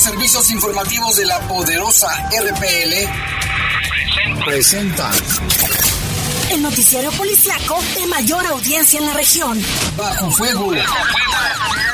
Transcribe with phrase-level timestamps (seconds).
[0.00, 2.94] los servicios informativos de la poderosa RPL
[4.46, 5.10] presenta
[6.50, 9.62] el noticiario policiaco de mayor audiencia en la región.
[9.98, 10.72] Bajo fuego.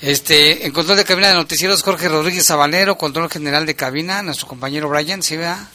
[0.00, 4.48] Este, en control de cabina de noticieros Jorge Rodríguez Sabanero, control general de cabina, nuestro
[4.48, 5.68] compañero Brian, ¿sí vea?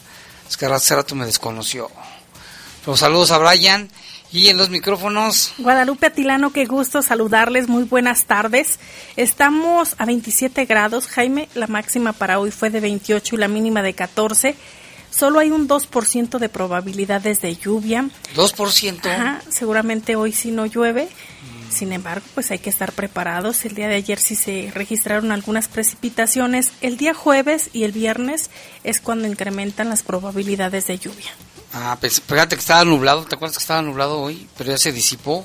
[0.46, 1.90] Es que hace rato me desconoció.
[2.86, 3.90] Los saludos a Brian
[4.32, 5.52] y en los micrófonos.
[5.58, 7.68] Guadalupe Atilano, qué gusto saludarles.
[7.68, 8.78] Muy buenas tardes.
[9.16, 11.06] Estamos a 27 grados.
[11.08, 14.54] Jaime, la máxima para hoy fue de 28 y la mínima de 14.
[15.10, 18.08] Solo hay un 2% de probabilidades de lluvia.
[18.36, 19.06] ¿2%?
[19.06, 21.08] Ajá, seguramente hoy sí no llueve.
[21.68, 23.64] Sin embargo, pues hay que estar preparados.
[23.64, 26.72] El día de ayer sí se registraron algunas precipitaciones.
[26.80, 28.50] El día jueves y el viernes
[28.84, 31.30] es cuando incrementan las probabilidades de lluvia.
[31.72, 34.48] Ah, pues fíjate que estaba nublado, ¿te acuerdas que estaba nublado hoy?
[34.56, 35.44] Pero ya se disipó.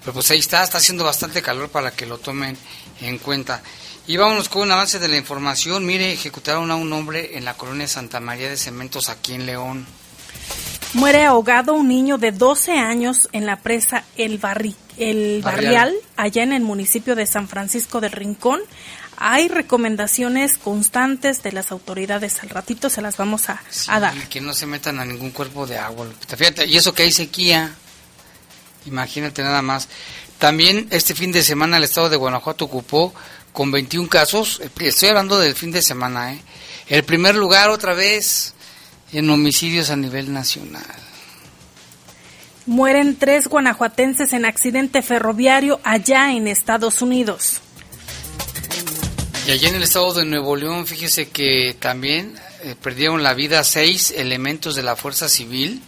[0.00, 2.56] Pero pues ahí está, está haciendo bastante calor para que lo tomen
[3.00, 3.62] en cuenta.
[4.06, 5.84] Y vámonos con un avance de la información.
[5.84, 9.86] Mire, ejecutaron a un hombre en la colonia Santa María de Cementos aquí en León.
[10.94, 16.42] Muere ahogado un niño de 12 años en la presa El, Barri el Barrial, allá
[16.42, 18.60] en el municipio de San Francisco del Rincón
[19.20, 22.40] hay recomendaciones constantes de las autoridades.
[22.42, 23.60] Al ratito se las vamos a,
[23.98, 24.14] dar.
[24.28, 26.06] Que no se metan a ningún cuerpo de agua.
[26.36, 27.74] Fíjate, y eso que hay sequía.
[28.86, 29.88] Imagínate nada más.
[30.38, 33.12] También este fin de semana el estado de Guanajuato ocupó
[33.52, 34.62] con 21 casos.
[34.78, 36.40] Estoy hablando del fin de semana, ¿eh?
[36.86, 38.54] El primer lugar otra vez
[39.12, 40.84] en homicidios a nivel nacional.
[42.66, 47.62] Mueren tres guanajuatenses en accidente ferroviario allá en Estados Unidos.
[49.48, 53.64] Y allí en el estado de Nuevo León, fíjese que también eh, perdieron la vida
[53.64, 55.80] seis elementos de la Fuerza Civil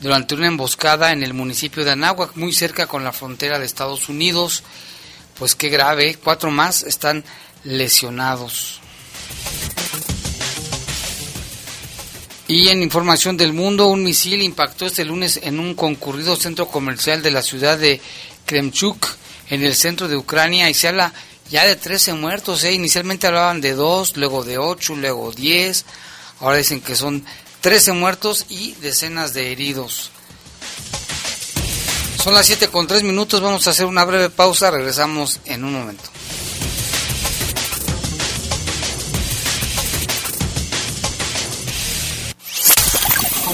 [0.00, 4.08] durante una emboscada en el municipio de Anáhuac, muy cerca con la frontera de Estados
[4.08, 4.62] Unidos.
[5.36, 7.24] Pues qué grave, cuatro más están
[7.64, 8.78] lesionados.
[12.46, 17.20] Y en información del mundo, un misil impactó este lunes en un concurrido centro comercial
[17.20, 18.00] de la ciudad de
[18.44, 19.08] Kremchuk,
[19.50, 21.12] en el centro de Ucrania, y se habla
[21.50, 22.72] ya de 13 muertos, ¿eh?
[22.72, 25.84] inicialmente hablaban de 2, luego de 8, luego 10,
[26.40, 27.24] ahora dicen que son
[27.60, 30.10] 13 muertos y decenas de heridos.
[32.22, 35.72] Son las 7 con 3 minutos, vamos a hacer una breve pausa, regresamos en un
[35.72, 36.15] momento.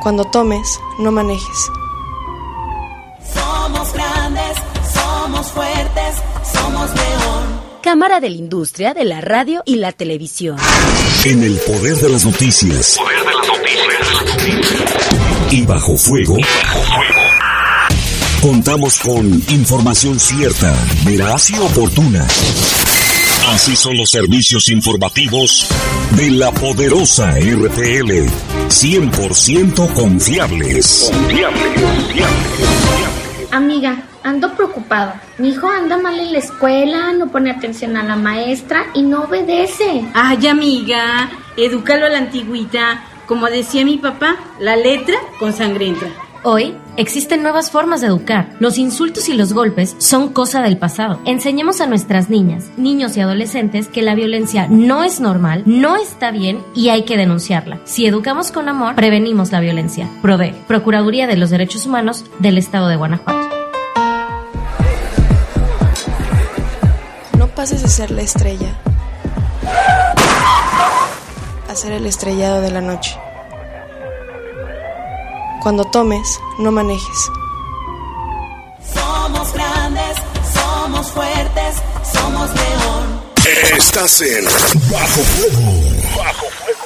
[0.03, 1.71] Cuando tomes, no manejes.
[3.33, 4.57] Somos grandes,
[4.93, 6.17] somos fuertes,
[6.53, 7.61] somos león.
[7.83, 10.57] Cámara de la Industria de la Radio y la Televisión.
[11.25, 12.97] En el poder de las noticias.
[12.99, 14.91] Poder de las noticias.
[15.51, 16.39] Y bajo fuego.
[16.39, 17.21] Y bajo fuego.
[18.43, 20.75] Contamos con información cierta,
[21.05, 22.27] veraz y oportuna.
[23.49, 25.67] Así son los servicios informativos
[26.17, 28.29] de la poderosa RTL.
[28.69, 31.11] 100% confiables.
[31.13, 31.63] Confiables,
[33.51, 35.21] Amiga, ando preocupada.
[35.39, 39.25] Mi hijo anda mal en la escuela, no pone atención a la maestra y no
[39.25, 40.05] obedece.
[40.15, 43.05] Ay, amiga, edúcalo a la antigüita.
[43.27, 46.11] Como decía mi papá, la letra con sangre entra.
[46.43, 48.49] Hoy existen nuevas formas de educar.
[48.61, 51.21] Los insultos y los golpes son cosa del pasado.
[51.27, 56.31] Enseñemos a nuestras niñas, niños y adolescentes que la violencia no es normal, no está
[56.31, 57.79] bien y hay que denunciarla.
[57.85, 60.09] Si educamos con amor, prevenimos la violencia.
[60.23, 63.51] PROVE, Procuraduría de los Derechos Humanos del Estado de Guanajuato.
[67.37, 68.81] No pases de ser la estrella
[71.69, 73.19] a ser el estrellado de la noche.
[75.61, 77.31] Cuando tomes, no manejes.
[78.95, 80.17] Somos grandes,
[80.55, 81.77] somos fuertes,
[82.13, 83.21] somos león.
[83.77, 84.45] Estás en
[84.91, 85.73] Bajo Fuego.
[86.17, 86.81] Bajo Fuego.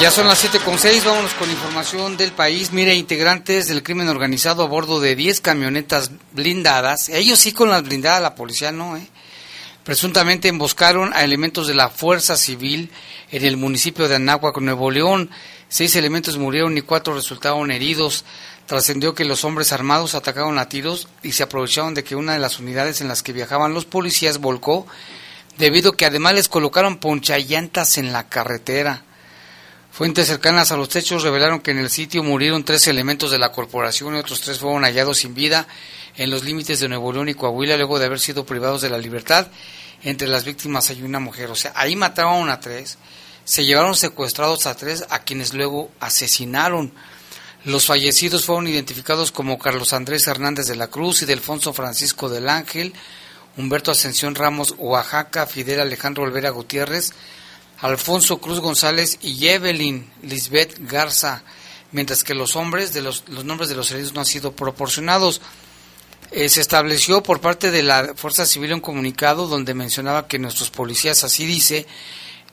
[0.00, 2.72] Ya son las 7 con 6, vámonos con información del país.
[2.72, 7.82] Mire, integrantes del crimen organizado a bordo de 10 camionetas blindadas, ellos sí con las
[7.82, 9.06] blindadas, la policía no, ¿eh?
[9.84, 12.90] Presuntamente emboscaron a elementos de la Fuerza Civil
[13.30, 15.30] en el municipio de Anáhuac, Nuevo León.
[15.70, 18.26] Seis elementos murieron y cuatro resultaron heridos.
[18.66, 22.38] Trascendió que los hombres armados atacaron a tiros y se aprovecharon de que una de
[22.38, 24.86] las unidades en las que viajaban los policías volcó,
[25.56, 29.04] debido a que además les colocaron ponchallantas en la carretera.
[29.90, 33.50] Fuentes cercanas a los techos revelaron que en el sitio murieron tres elementos de la
[33.50, 35.66] corporación y otros tres fueron hallados sin vida
[36.16, 38.98] en los límites de Nuevo León y Coahuila luego de haber sido privados de la
[38.98, 39.48] libertad.
[40.02, 41.50] Entre las víctimas hay una mujer.
[41.50, 42.98] O sea, ahí mataron a tres,
[43.44, 46.92] se llevaron secuestrados a tres a quienes luego asesinaron.
[47.64, 52.48] Los fallecidos fueron identificados como Carlos Andrés Hernández de la Cruz y Delfonso Francisco del
[52.48, 52.94] Ángel,
[53.58, 57.12] Humberto Ascensión Ramos Oaxaca, Fidel Alejandro Olvera Gutiérrez,
[57.80, 61.42] Alfonso Cruz González y Evelyn Lisbeth Garza,
[61.92, 65.42] mientras que los hombres de los, los nombres de los heridos no han sido proporcionados.
[66.32, 70.70] Eh, se estableció por parte de la Fuerza Civil un comunicado donde mencionaba que nuestros
[70.70, 71.88] policías, así dice,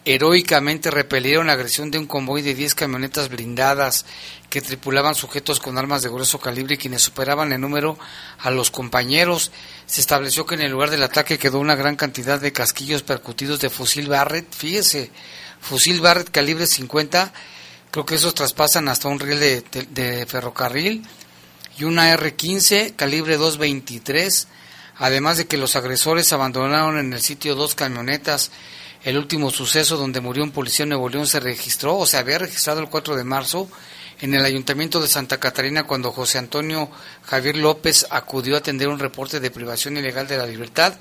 [0.03, 4.05] heroicamente repelieron la agresión de un convoy de 10 camionetas blindadas
[4.49, 7.99] que tripulaban sujetos con armas de grueso calibre y quienes superaban en número
[8.39, 9.51] a los compañeros.
[9.85, 13.59] Se estableció que en el lugar del ataque quedó una gran cantidad de casquillos percutidos
[13.59, 15.11] de fusil Barrett, fíjese,
[15.61, 17.31] fusil Barrett calibre 50,
[17.91, 21.03] creo que esos traspasan hasta un riel de, de, de ferrocarril
[21.77, 24.47] y una R-15 calibre 223,
[24.97, 28.51] además de que los agresores abandonaron en el sitio dos camionetas.
[29.03, 32.39] El último suceso donde murió un policía en Nuevo León se registró, o se había
[32.39, 33.69] registrado el 4 de marzo,
[34.19, 36.89] en el ayuntamiento de Santa Catarina cuando José Antonio
[37.23, 40.95] Javier López acudió a atender un reporte de privación ilegal de la libertad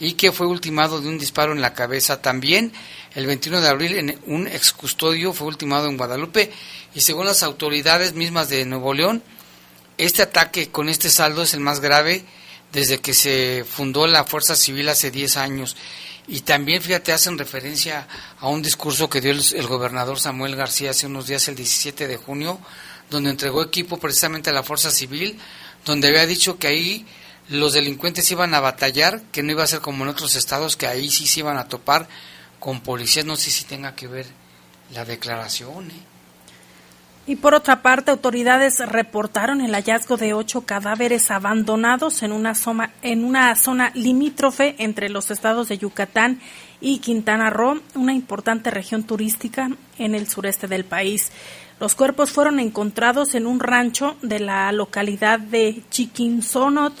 [0.00, 2.22] y que fue ultimado de un disparo en la cabeza.
[2.22, 2.72] También
[3.14, 6.50] el 21 de abril en un excustodio fue ultimado en Guadalupe
[6.94, 9.22] y según las autoridades mismas de Nuevo León,
[9.98, 12.24] este ataque con este saldo es el más grave
[12.72, 15.76] desde que se fundó la Fuerza Civil hace 10 años.
[16.26, 18.08] Y también, fíjate, hacen referencia
[18.40, 22.16] a un discurso que dio el, gobernador Samuel García hace unos días, el 17 de
[22.16, 22.58] junio,
[23.10, 25.38] donde entregó equipo precisamente a la Fuerza Civil,
[25.84, 27.06] donde había dicho que ahí
[27.48, 30.86] los delincuentes iban a batallar, que no iba a ser como en otros estados, que
[30.86, 32.08] ahí sí se iban a topar
[32.58, 33.26] con policías.
[33.26, 34.26] No sé si tenga que ver
[34.92, 35.90] la declaración.
[35.90, 36.13] ¿eh?
[37.26, 42.92] Y por otra parte, autoridades reportaron el hallazgo de ocho cadáveres abandonados en una, zona,
[43.00, 46.40] en una zona limítrofe entre los estados de Yucatán
[46.82, 51.32] y Quintana Roo, una importante región turística en el sureste del país.
[51.80, 56.92] Los cuerpos fueron encontrados en un rancho de la localidad de Chiquinzonot,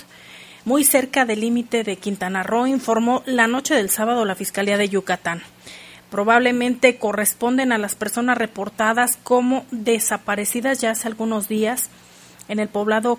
[0.64, 4.88] muy cerca del límite de Quintana Roo, informó la noche del sábado la Fiscalía de
[4.88, 5.42] Yucatán
[6.14, 11.90] probablemente corresponden a las personas reportadas como desaparecidas ya hace algunos días
[12.46, 13.18] en el poblado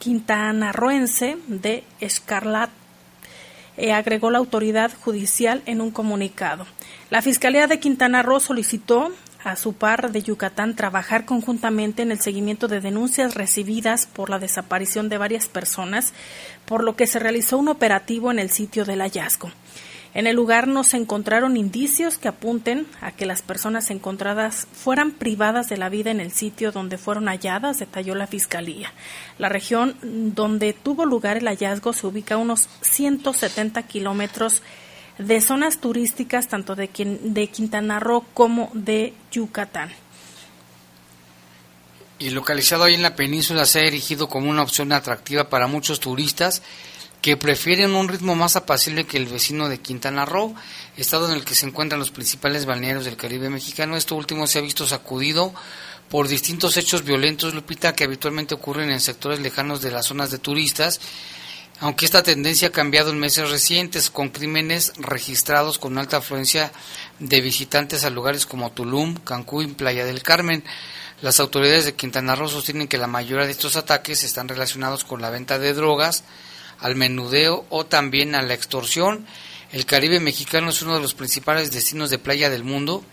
[0.00, 2.70] quintanarroense de Escarlat,
[3.76, 6.66] eh, agregó la autoridad judicial en un comunicado.
[7.10, 9.12] La Fiscalía de Quintana Roo solicitó
[9.44, 14.40] a su par de Yucatán trabajar conjuntamente en el seguimiento de denuncias recibidas por la
[14.40, 16.12] desaparición de varias personas,
[16.64, 19.52] por lo que se realizó un operativo en el sitio del hallazgo.
[20.12, 25.12] En el lugar no se encontraron indicios que apunten a que las personas encontradas fueran
[25.12, 28.92] privadas de la vida en el sitio donde fueron halladas, detalló la Fiscalía.
[29.38, 34.62] La región donde tuvo lugar el hallazgo se ubica a unos 170 kilómetros
[35.18, 36.90] de zonas turísticas tanto de,
[37.22, 39.90] de Quintana Roo como de Yucatán.
[42.18, 46.00] Y localizado ahí en la península se ha erigido como una opción atractiva para muchos
[46.00, 46.62] turistas
[47.22, 50.54] que prefieren un ritmo más apacible que el vecino de Quintana Roo,
[50.96, 53.96] estado en el que se encuentran los principales balnearios del Caribe mexicano.
[53.96, 55.52] Esto último se ha visto sacudido
[56.08, 60.38] por distintos hechos violentos, Lupita, que habitualmente ocurren en sectores lejanos de las zonas de
[60.38, 61.00] turistas,
[61.78, 66.72] aunque esta tendencia ha cambiado en meses recientes, con crímenes registrados con alta afluencia
[67.20, 70.64] de visitantes a lugares como Tulum, Cancún, Playa del Carmen.
[71.22, 75.22] Las autoridades de Quintana Roo sostienen que la mayoría de estos ataques están relacionados con
[75.22, 76.24] la venta de drogas,
[76.80, 79.26] al menudeo o también a la extorsión.
[79.72, 83.04] El Caribe mexicano es uno de los principales destinos de playa del mundo.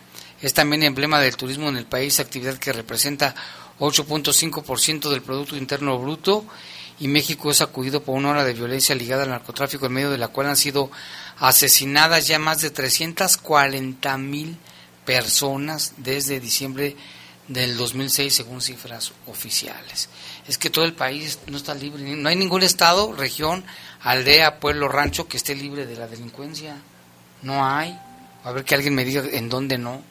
[0.41, 3.35] Es también emblema del turismo en el país, actividad que representa
[3.79, 6.45] 8.5% del Producto Interno Bruto
[6.99, 10.17] y México es acudido por una hora de violencia ligada al narcotráfico en medio de
[10.17, 10.89] la cual han sido
[11.37, 14.57] asesinadas ya más de 340 mil
[15.05, 16.95] personas desde diciembre
[17.47, 20.09] del 2006 según cifras oficiales
[20.47, 23.63] es que todo el país no está libre, no hay ningún estado, región,
[24.01, 26.77] aldea, pueblo, rancho que esté libre de la delincuencia.
[27.41, 27.97] No hay.
[28.43, 30.01] A ver que alguien me diga en dónde no.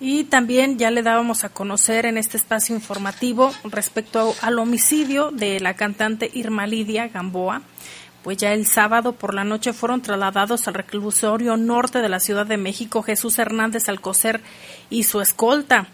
[0.00, 5.60] Y también ya le dábamos a conocer en este espacio informativo respecto al homicidio de
[5.60, 7.62] la cantante Irma Lidia Gamboa,
[8.22, 12.46] pues ya el sábado por la noche fueron trasladados al reclusorio norte de la Ciudad
[12.46, 14.40] de México Jesús Hernández Alcocer
[14.88, 15.88] y su escolta.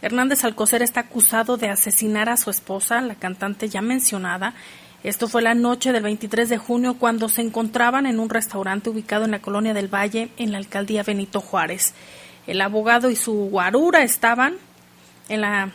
[0.00, 4.54] Hernández Alcocer está acusado de asesinar a su esposa, la cantante ya mencionada.
[5.02, 9.24] Esto fue la noche del 23 de junio cuando se encontraban en un restaurante ubicado
[9.24, 11.94] en la colonia del Valle, en la alcaldía Benito Juárez.
[12.46, 14.56] El abogado y su guarura estaban
[15.28, 15.72] en la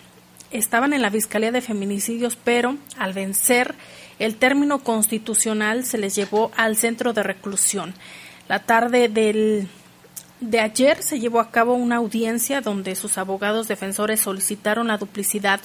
[0.52, 3.74] estaban en la Fiscalía de Feminicidios, pero al vencer
[4.20, 7.96] el término constitucional se les llevó al centro de reclusión.
[8.48, 9.68] La tarde del
[10.50, 15.62] de ayer se llevó a cabo una audiencia donde sus abogados defensores solicitaron la duplicidad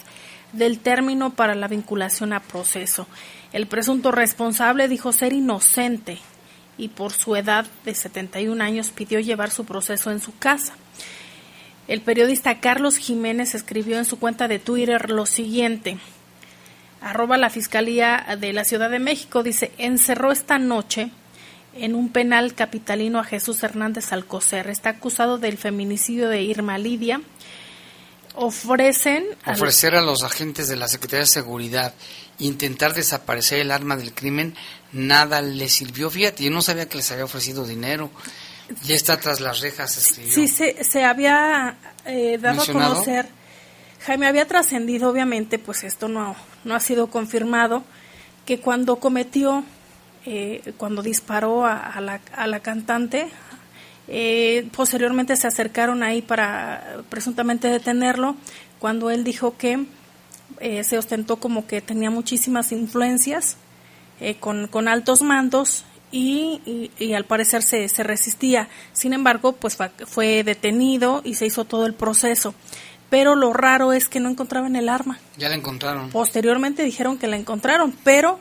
[0.52, 3.06] del término para la vinculación a proceso.
[3.52, 6.18] El presunto responsable dijo ser inocente
[6.76, 10.75] y por su edad de 71 años pidió llevar su proceso en su casa.
[11.88, 15.99] El periodista Carlos Jiménez escribió en su cuenta de Twitter lo siguiente.
[17.00, 21.11] Arroba la Fiscalía de la Ciudad de México dice, encerró esta noche
[21.75, 24.68] en un penal capitalino a Jesús Hernández Alcocer.
[24.68, 27.20] Está acusado del feminicidio de Irma Lidia.
[28.34, 31.92] Ofrecen ofrecer a los agentes de la Secretaría de Seguridad
[32.38, 34.54] intentar desaparecer el arma del crimen
[34.92, 36.08] nada le sirvió.
[36.10, 38.10] Fíjate, yo no sabía que les había ofrecido dinero.
[38.84, 39.92] Ya está tras las rejas.
[39.92, 43.28] Sí, se, se había eh, dado a conocer.
[44.04, 47.82] Jaime había trascendido, obviamente, pues esto no, no ha sido confirmado,
[48.46, 49.64] que cuando cometió
[50.30, 53.28] eh, cuando disparó a, la, a la, cantante.
[54.08, 58.37] Eh, posteriormente se acercaron ahí para presuntamente detenerlo,
[58.78, 59.87] cuando él dijo que
[60.61, 63.56] eh, se ostentó como que tenía muchísimas influencias
[64.40, 68.68] con, con, altos mandos y, y, al parecer se, se, resistía.
[68.92, 72.54] Sin embargo, pues fue detenido y se hizo todo el proceso
[73.11, 75.18] pero lo raro es que no encontraban el arma.
[75.38, 76.11] Ya la encontraron.
[76.11, 78.38] Posteriormente dijeron que la encontraron, pero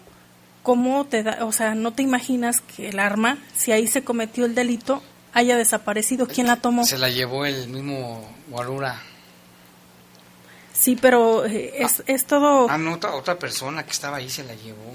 [0.67, 4.43] ¿cómo te da, o sea, no te imaginas que el arma, si ahí se cometió
[4.43, 6.27] el delito, haya desaparecido?
[6.27, 6.83] ¿Quién la tomó?
[6.83, 9.01] Se la llevó el mismo Guarura.
[10.73, 12.69] Sí, pero eh, es, es todo...
[12.69, 14.91] Ah, no, otra, otra persona que estaba ahí se la llevó.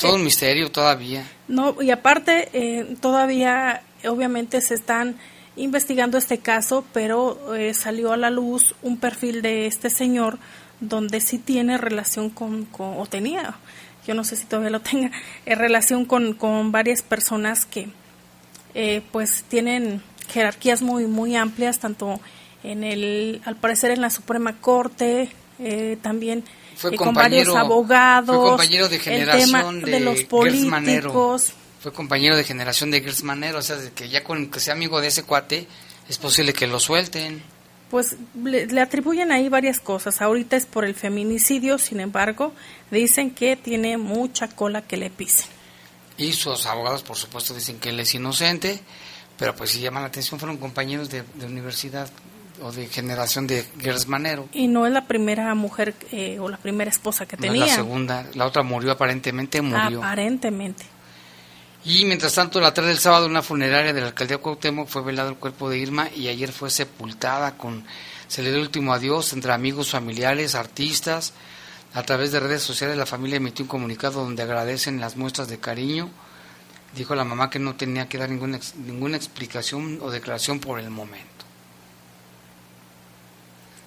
[0.00, 1.22] Todo un misterio todavía.
[1.48, 5.18] No, y aparte, eh, todavía, obviamente, se están
[5.56, 10.38] investigando este caso, pero eh, salió a la luz un perfil de este señor
[10.80, 13.58] donde sí tiene relación con, con o tenía
[14.08, 15.12] yo no sé si todavía lo tenga,
[15.44, 17.88] en relación con, con varias personas que
[18.74, 22.18] eh, pues tienen jerarquías muy, muy amplias, tanto
[22.64, 26.42] en el, al parecer en la Suprema Corte, eh, también
[26.74, 31.52] fue eh, con varios abogados, fue compañero de generación de, los políticos.
[31.80, 35.02] Fue compañero de generación de Gersmanero, o sea, de que ya con que sea amigo
[35.02, 35.68] de ese cuate,
[36.08, 37.42] es posible que lo suelten
[37.90, 40.20] pues le, atribuyen ahí varias cosas.
[40.20, 42.52] Ahorita es por el feminicidio, sin embargo,
[42.90, 45.46] dicen que tiene mucha cola que le pisen.
[46.16, 48.80] Y sus abogados, por supuesto, dicen que él es inocente,
[49.36, 52.10] pero pues si llama la atención, fueron compañeros de, universidad,
[52.60, 54.48] o de generación de Gersmanero.
[54.52, 57.66] Y no es la primera mujer eh, o la primera esposa que tenía.
[57.66, 60.02] la segunda, la otra murió aparentemente, murió.
[60.02, 60.84] Aparentemente.
[61.84, 65.30] Y mientras tanto, la tarde del sábado, una funeraria de la alcaldía Cuauhtémoc fue velado
[65.30, 67.84] el cuerpo de Irma y ayer fue sepultada con
[68.28, 71.32] se le dio el último adiós entre amigos, familiares, artistas.
[71.94, 75.58] A través de redes sociales la familia emitió un comunicado donde agradecen las muestras de
[75.58, 76.10] cariño.
[76.94, 80.90] Dijo la mamá que no tenía que dar ninguna, ninguna explicación o declaración por el
[80.90, 81.26] momento.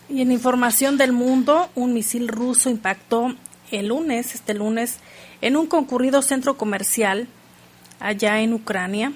[0.10, 3.36] Y en información del mundo, un misil ruso impactó
[3.70, 4.98] el lunes, este lunes,
[5.42, 7.28] en un concurrido centro comercial
[8.02, 9.14] allá en Ucrania.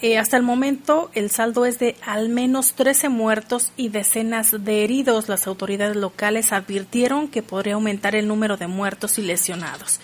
[0.00, 4.84] Eh, hasta el momento el saldo es de al menos 13 muertos y decenas de
[4.84, 5.28] heridos.
[5.28, 9.98] Las autoridades locales advirtieron que podría aumentar el número de muertos y lesionados.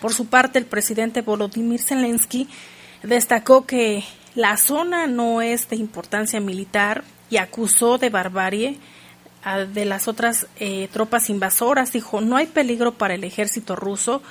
[0.00, 2.48] Por su parte, el presidente Volodymyr Zelensky
[3.02, 8.78] destacó que la zona no es de importancia militar y acusó de barbarie
[9.74, 11.92] de las otras eh, tropas invasoras.
[11.92, 14.22] Dijo, no hay peligro para el ejército ruso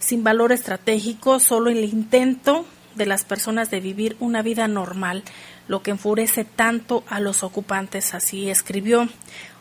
[0.00, 2.66] sin valor estratégico, solo el intento
[2.96, 5.22] de las personas de vivir una vida normal,
[5.68, 9.08] lo que enfurece tanto a los ocupantes, así escribió.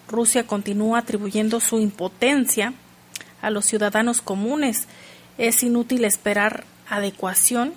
[0.07, 2.73] Rusia continúa atribuyendo su impotencia
[3.41, 4.87] a los ciudadanos comunes.
[5.37, 7.73] Es inútil esperar adecuación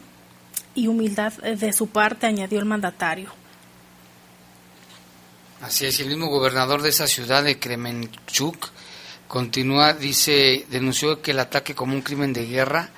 [0.75, 3.31] y humildad de su parte, añadió el mandatario.
[5.61, 8.71] Así es, el mismo gobernador de esa ciudad de Kremenchuk
[9.33, 12.91] continúa, dice, denunció que el ataque como un crimen de guerra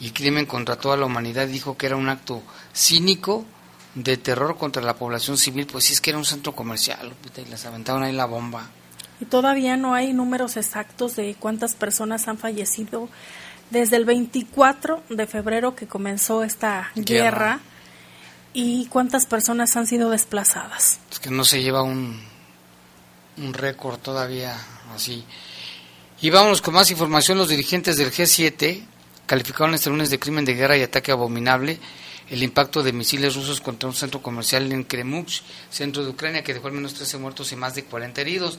[0.00, 2.42] y crimen contra toda la humanidad, dijo que era un acto
[2.74, 3.44] cínico
[3.94, 7.48] de terror contra la población civil, pues sí es que era un centro comercial, y
[7.48, 8.68] les aventaron ahí la bomba.
[9.20, 13.08] Y todavía no hay números exactos de cuántas personas han fallecido
[13.70, 17.60] desde el 24 de febrero que comenzó esta guerra
[18.58, 20.98] ¿Y cuántas personas han sido desplazadas?
[21.12, 22.18] Es que no se lleva un,
[23.36, 24.56] un récord todavía
[24.94, 25.26] así.
[26.22, 27.36] Y vamos con más información.
[27.36, 28.82] Los dirigentes del G7
[29.26, 31.78] calificaron este lunes de crimen de guerra y ataque abominable
[32.30, 35.28] el impacto de misiles rusos contra un centro comercial en Kremuk,
[35.70, 38.58] centro de Ucrania, que dejó al menos 13 muertos y más de 40 heridos.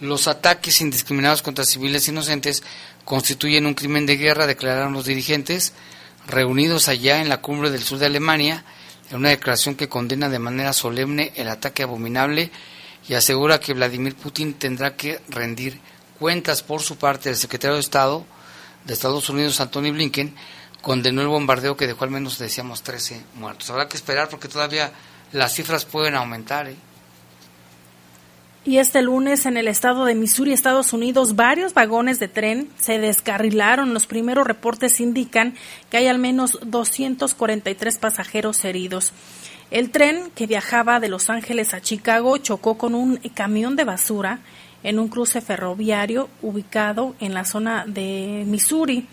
[0.00, 2.62] Los ataques indiscriminados contra civiles inocentes
[3.04, 5.74] constituyen un crimen de guerra, declararon los dirigentes,
[6.26, 8.64] reunidos allá en la cumbre del sur de Alemania,
[9.10, 12.50] en una declaración que condena de manera solemne el ataque abominable
[13.06, 15.78] y asegura que Vladimir Putin tendrá que rendir
[16.18, 17.30] cuentas por su parte.
[17.30, 18.24] El secretario de Estado
[18.84, 20.34] de Estados Unidos, Anthony Blinken,
[20.82, 23.70] condenó el bombardeo que dejó al menos, decíamos, 13 muertos.
[23.70, 24.92] Habrá que esperar porque todavía
[25.32, 26.68] las cifras pueden aumentar.
[26.68, 26.76] ¿eh?
[28.66, 32.98] Y este lunes en el estado de Missouri, Estados Unidos, varios vagones de tren se
[32.98, 33.92] descarrilaron.
[33.94, 35.54] Los primeros reportes indican
[35.90, 39.12] que hay al menos 243 pasajeros heridos.
[39.70, 44.40] El tren que viajaba de Los Ángeles a Chicago chocó con un camión de basura
[44.84, 49.08] en un cruce ferroviario ubicado en la zona de Missouri.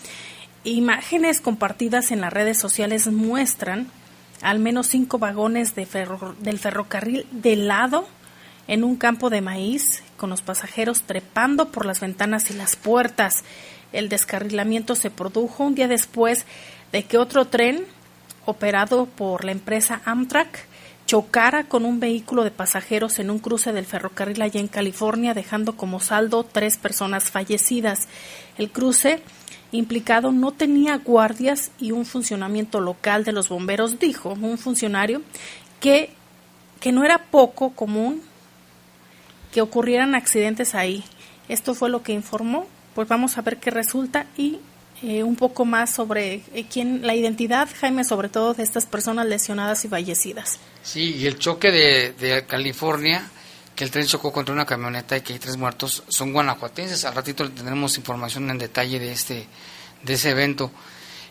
[0.63, 3.87] Imágenes compartidas en las redes sociales muestran
[4.41, 5.87] al menos cinco vagones de
[6.39, 8.07] del ferrocarril de lado
[8.67, 13.43] en un campo de maíz, con los pasajeros trepando por las ventanas y las puertas.
[13.91, 16.45] El descarrilamiento se produjo un día después
[16.91, 17.85] de que otro tren,
[18.45, 20.65] operado por la empresa Amtrak,
[21.05, 25.75] chocara con un vehículo de pasajeros en un cruce del ferrocarril allá en California, dejando
[25.75, 28.07] como saldo tres personas fallecidas.
[28.57, 29.21] El cruce
[29.71, 35.21] implicado no tenía guardias y un funcionamiento local de los bomberos, dijo un funcionario,
[35.79, 36.11] que,
[36.79, 38.21] que no era poco común
[39.51, 41.03] que ocurrieran accidentes ahí.
[41.49, 42.67] Esto fue lo que informó.
[42.95, 44.59] Pues vamos a ver qué resulta y
[45.03, 49.25] eh, un poco más sobre eh, quién, la identidad, Jaime, sobre todo de estas personas
[49.25, 50.59] lesionadas y fallecidas.
[50.83, 53.29] Sí, y el choque de, de California,
[53.75, 57.05] que el tren chocó contra una camioneta y que hay tres muertos, son guanajuatenses.
[57.05, 59.47] Al ratito tendremos información en detalle de este
[60.03, 60.71] de ese evento.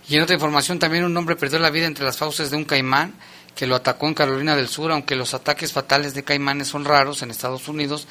[0.09, 2.65] Y en otra información, también un hombre perdió la vida entre las fauces de un
[2.65, 3.15] caimán
[3.55, 7.23] que lo atacó en Carolina del Sur, aunque los ataques fatales de caimanes son raros
[7.23, 8.07] en Estados Unidos.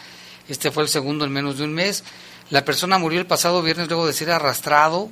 [0.48, 2.04] Este fue el segundo en menos de un mes.
[2.50, 5.10] La persona murió el pasado viernes luego de ser arrastrado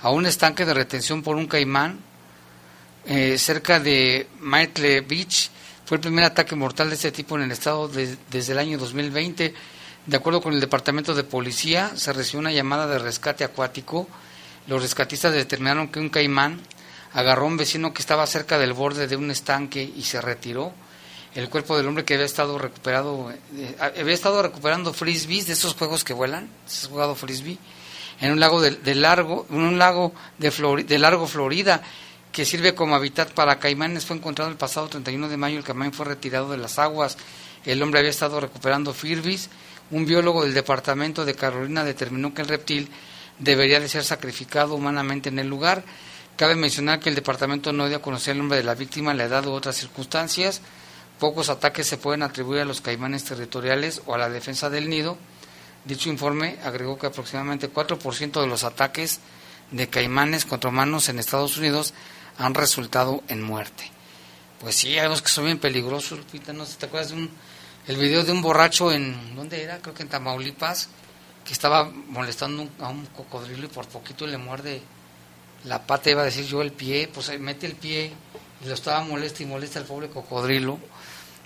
[0.00, 1.98] a un estanque de retención por un caimán
[3.06, 5.50] eh, cerca de Myrtle Beach.
[5.84, 9.54] Fue el primer ataque mortal de este tipo en el estado desde el año 2020.
[10.06, 14.06] De acuerdo con el Departamento de Policía, se recibió una llamada de rescate acuático.
[14.66, 16.60] Los rescatistas determinaron que un caimán
[17.12, 20.72] agarró a un vecino que estaba cerca del borde de un estanque y se retiró.
[21.34, 25.74] El cuerpo del hombre que había estado recuperado, eh, había estado recuperando frisbees de esos
[25.74, 27.58] juegos que vuelan, has jugado frisbee,
[28.20, 30.50] en un lago de, largo, en un lago de,
[30.86, 31.82] de largo Florida
[32.32, 35.58] que sirve como hábitat para caimanes fue encontrado el pasado 31 de mayo.
[35.58, 37.16] El caimán fue retirado de las aguas.
[37.64, 39.48] el hombre había estado recuperando Firbis.
[39.90, 42.90] Un biólogo del departamento de Carolina determinó que el reptil
[43.38, 45.82] debería de ser sacrificado humanamente en el lugar.
[46.36, 49.24] Cabe mencionar que el departamento no dio a conocer el nombre de la víctima, la
[49.24, 50.60] edad u otras circunstancias.
[51.18, 55.18] Pocos ataques se pueden atribuir a los caimanes territoriales o a la defensa del nido.
[55.88, 59.20] Dicho informe agregó que aproximadamente 4% de los ataques
[59.70, 61.94] de caimanes contra humanos en Estados Unidos
[62.36, 63.90] han resultado en muerte.
[64.60, 66.52] Pues sí, hay dos que son bien peligrosos, Lupita.
[66.52, 67.30] No sé, ¿te acuerdas de un,
[67.86, 69.78] el video de un borracho en, ¿dónde era?
[69.78, 70.90] Creo que en Tamaulipas,
[71.42, 74.82] que estaba molestando a un cocodrilo y por poquito le muerde
[75.64, 78.12] la pata, iba a decir yo el pie, pues mete el pie
[78.62, 80.78] y lo estaba molesta y molesta al pobre cocodrilo.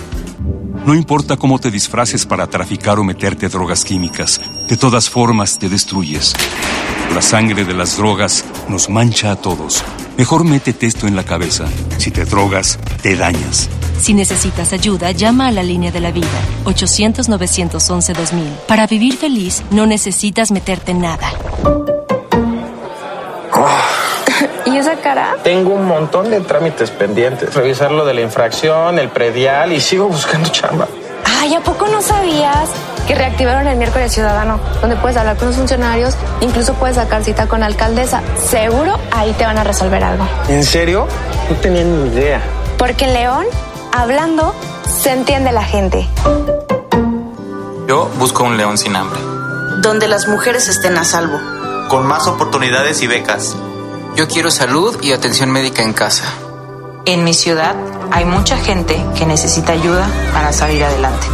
[0.88, 5.70] No importa cómo te disfraces para traficar o meterte drogas químicas, de todas formas te
[5.70, 6.34] destruyes.
[7.14, 9.84] La sangre de las drogas nos mancha a todos.
[10.18, 11.66] Mejor métete esto en la cabeza.
[12.00, 13.70] Si te drogas, te dañas.
[14.02, 18.66] Si necesitas ayuda, llama a la línea de la vida, 800-911-2000.
[18.68, 21.32] Para vivir feliz, no necesitas meterte en nada.
[24.66, 25.36] ¿Y esa cara?
[25.44, 27.54] Tengo un montón de trámites pendientes.
[27.54, 30.88] Revisar lo de la infracción, el predial y sigo buscando chamba.
[31.40, 32.70] Ay, ¿a poco no sabías
[33.08, 34.60] que reactivaron el miércoles ciudadano?
[34.82, 38.22] Donde puedes hablar con los funcionarios, incluso puedes sacar cita con la alcaldesa.
[38.50, 40.28] Seguro ahí te van a resolver algo.
[40.50, 41.08] ¿En serio?
[41.50, 42.42] No tenía ni idea.
[42.78, 43.46] Porque en León,
[43.94, 44.54] hablando,
[44.86, 46.08] se entiende la gente.
[47.88, 49.20] Yo busco un León sin hambre.
[49.82, 51.40] Donde las mujeres estén a salvo.
[51.90, 53.56] Con más oportunidades y becas
[54.16, 56.24] yo quiero salud y atención médica en casa.
[57.06, 57.76] En mi ciudad
[58.12, 61.28] hay mucha gente que necesita ayuda para salir adelante.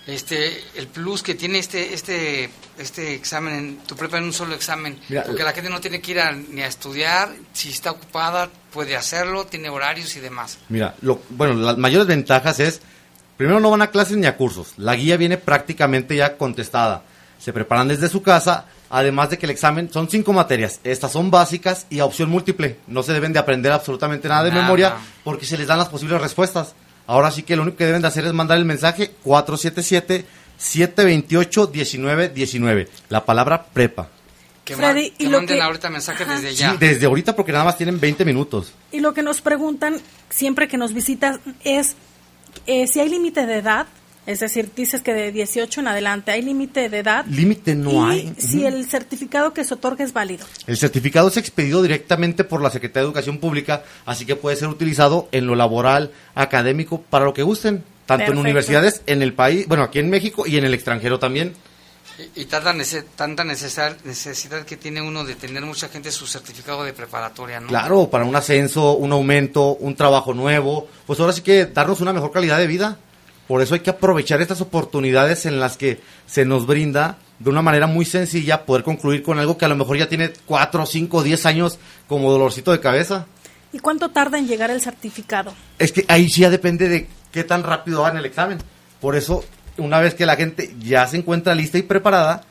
[0.07, 4.55] este el plus que tiene este este este examen en tu prepa en un solo
[4.55, 4.99] examen?
[5.27, 9.47] Porque la gente no tiene que ir ni a estudiar, si está ocupada puede hacerlo,
[9.47, 10.59] tiene horarios y demás.
[10.69, 12.81] Mira, lo, bueno, las mayores ventajas es
[13.37, 14.75] primero no van a clases ni a cursos.
[14.77, 17.03] La guía viene prácticamente ya contestada.
[17.39, 20.79] Se preparan desde su casa, además de que el examen son cinco materias.
[20.85, 22.79] Estas son básicas y a opción múltiple.
[22.87, 26.21] No se deben de aprender absolutamente nada de memoria porque se les dan las posibles
[26.21, 26.75] respuestas.
[27.13, 29.11] Ahora sí que lo único que deben de hacer es mandar el mensaje
[30.59, 32.89] 477-728-1919.
[33.11, 34.09] La palabra prepa.
[34.65, 35.61] Que, Freddy, y lo que...
[35.61, 36.71] ahorita mensaje desde ya.
[36.71, 38.73] Sí, desde ahorita porque nada más tienen 20 minutos.
[38.93, 41.97] Y lo que nos preguntan siempre que nos visitas es
[42.67, 43.89] eh, si hay límite de edad
[44.25, 47.27] es decir, dices que de 18 en adelante hay límite de edad.
[47.27, 48.33] Límite no hay.
[48.39, 50.47] Si el certificado que se otorga es válido.
[50.67, 54.69] El certificado es expedido directamente por la Secretaría de Educación Pública, así que puede ser
[54.69, 59.67] utilizado en lo laboral, académico, para lo que gusten, tanto en universidades en el país,
[59.67, 61.55] bueno, aquí en México y en el extranjero también.
[62.37, 62.75] Y, tanta,
[63.17, 67.69] tanta necesidad que tiene uno de tener mucha gente su certificado de preparatoria, ¿no?
[67.69, 72.13] Claro, para un ascenso, un aumento, un trabajo nuevo, pues ahora sí que darnos una
[72.13, 72.99] mejor calidad de vida.
[73.53, 77.61] Por eso hay que aprovechar estas oportunidades en las que se nos brinda de una
[77.61, 81.23] manera muy sencilla poder concluir con algo que a lo mejor ya tiene 4, 5,
[81.23, 83.27] 10 años como dolorcito de cabeza.
[83.71, 85.53] ¿Y cuánto tarda en llegar el certificado?
[85.79, 88.57] Es que ahí sí ya depende de qué tan rápido van el examen.
[89.03, 89.45] Por eso,
[89.77, 92.45] una vez que la gente ya se encuentra lista y preparada,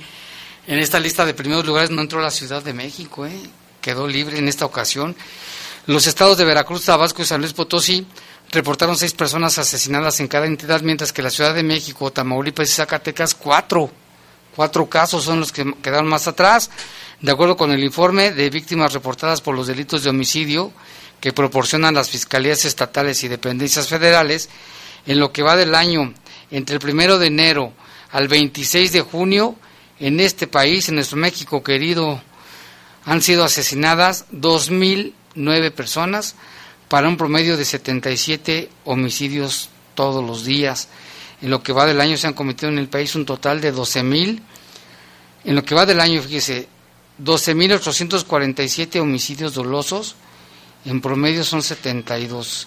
[0.66, 3.38] en esta lista de primeros lugares, no entró la Ciudad de México, ¿eh?
[3.80, 5.16] quedó libre en esta ocasión.
[5.86, 8.06] Los estados de Veracruz, Tabasco y San Luis Potosí
[8.52, 12.72] reportaron seis personas asesinadas en cada entidad, mientras que la Ciudad de México, Tamaulipas y
[12.72, 13.90] Zacatecas, cuatro.
[14.56, 16.70] Cuatro casos son los que quedaron más atrás.
[17.20, 20.72] De acuerdo con el informe de víctimas reportadas por los delitos de homicidio
[21.20, 24.48] que proporcionan las fiscalías estatales y dependencias federales,
[25.06, 26.12] en lo que va del año
[26.50, 27.72] entre el primero de enero
[28.10, 29.56] al 26 de junio,
[30.00, 32.20] en este país, en nuestro México querido,
[33.04, 36.34] han sido asesinadas 2.009 personas
[36.90, 40.88] para un promedio de 77 homicidios todos los días.
[41.40, 43.72] En lo que va del año se han cometido en el país un total de
[43.72, 44.40] 12.000.
[45.44, 46.66] En lo que va del año, fíjese,
[47.22, 50.16] 12.847 homicidios dolosos,
[50.84, 52.66] en promedio son 72.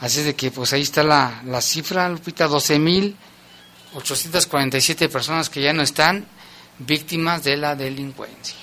[0.00, 5.72] Así es de que pues ahí está la, la cifra, Lupita, 12.847 personas que ya
[5.72, 6.26] no están
[6.80, 8.56] víctimas de la delincuencia.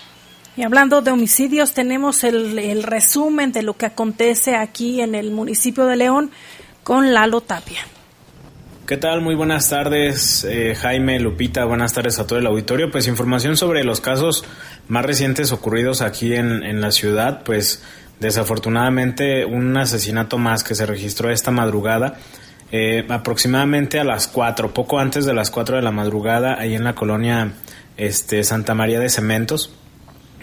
[0.57, 5.31] Y hablando de homicidios, tenemos el, el resumen de lo que acontece aquí en el
[5.31, 6.31] municipio de León
[6.83, 7.81] con Lalo Tapia.
[8.85, 9.21] ¿Qué tal?
[9.21, 12.91] Muy buenas tardes, eh, Jaime, Lupita, buenas tardes a todo el auditorio.
[12.91, 14.43] Pues información sobre los casos
[14.89, 17.81] más recientes ocurridos aquí en, en la ciudad, pues
[18.19, 22.17] desafortunadamente un asesinato más que se registró esta madrugada,
[22.73, 26.83] eh, aproximadamente a las 4, poco antes de las 4 de la madrugada, ahí en
[26.83, 27.53] la colonia
[27.95, 29.73] este, Santa María de Cementos,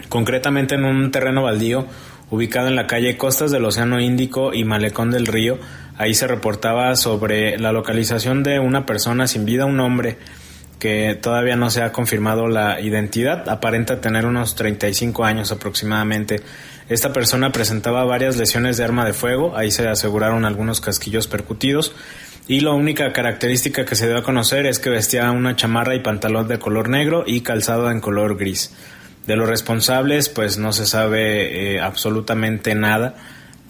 [0.07, 1.85] concretamente en un terreno baldío
[2.31, 5.57] ubicado en la calle Costas del Océano Índico y Malecón del Río.
[5.97, 10.17] Ahí se reportaba sobre la localización de una persona sin vida, un hombre
[10.79, 16.41] que todavía no se ha confirmado la identidad, aparenta tener unos 35 años aproximadamente.
[16.87, 21.93] Esta persona presentaba varias lesiones de arma de fuego, ahí se aseguraron algunos casquillos percutidos
[22.47, 25.99] y la única característica que se dio a conocer es que vestía una chamarra y
[25.99, 28.73] pantalón de color negro y calzado en color gris.
[29.27, 33.15] De los responsables pues no se sabe eh, absolutamente nada,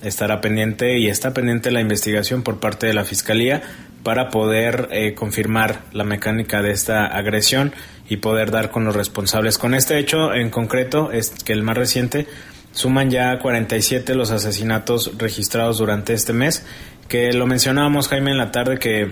[0.02, 3.62] estará pendiente y está pendiente la investigación por parte de la Fiscalía
[4.04, 7.74] para poder eh, confirmar la mecánica de esta agresión
[8.08, 9.58] y poder dar con los responsables.
[9.58, 12.28] Con este hecho en concreto, es que el más reciente,
[12.72, 16.66] suman ya 47 los asesinatos registrados durante este mes,
[17.08, 19.12] que lo mencionábamos Jaime en la tarde que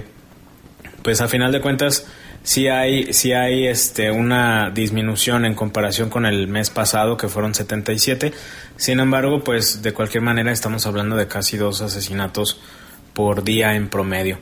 [1.03, 2.05] pues a final de cuentas
[2.47, 7.53] sí hay sí hay este una disminución en comparación con el mes pasado que fueron
[7.53, 8.31] 77.
[8.77, 12.61] Sin embargo, pues de cualquier manera estamos hablando de casi dos asesinatos
[13.13, 14.39] por día en promedio.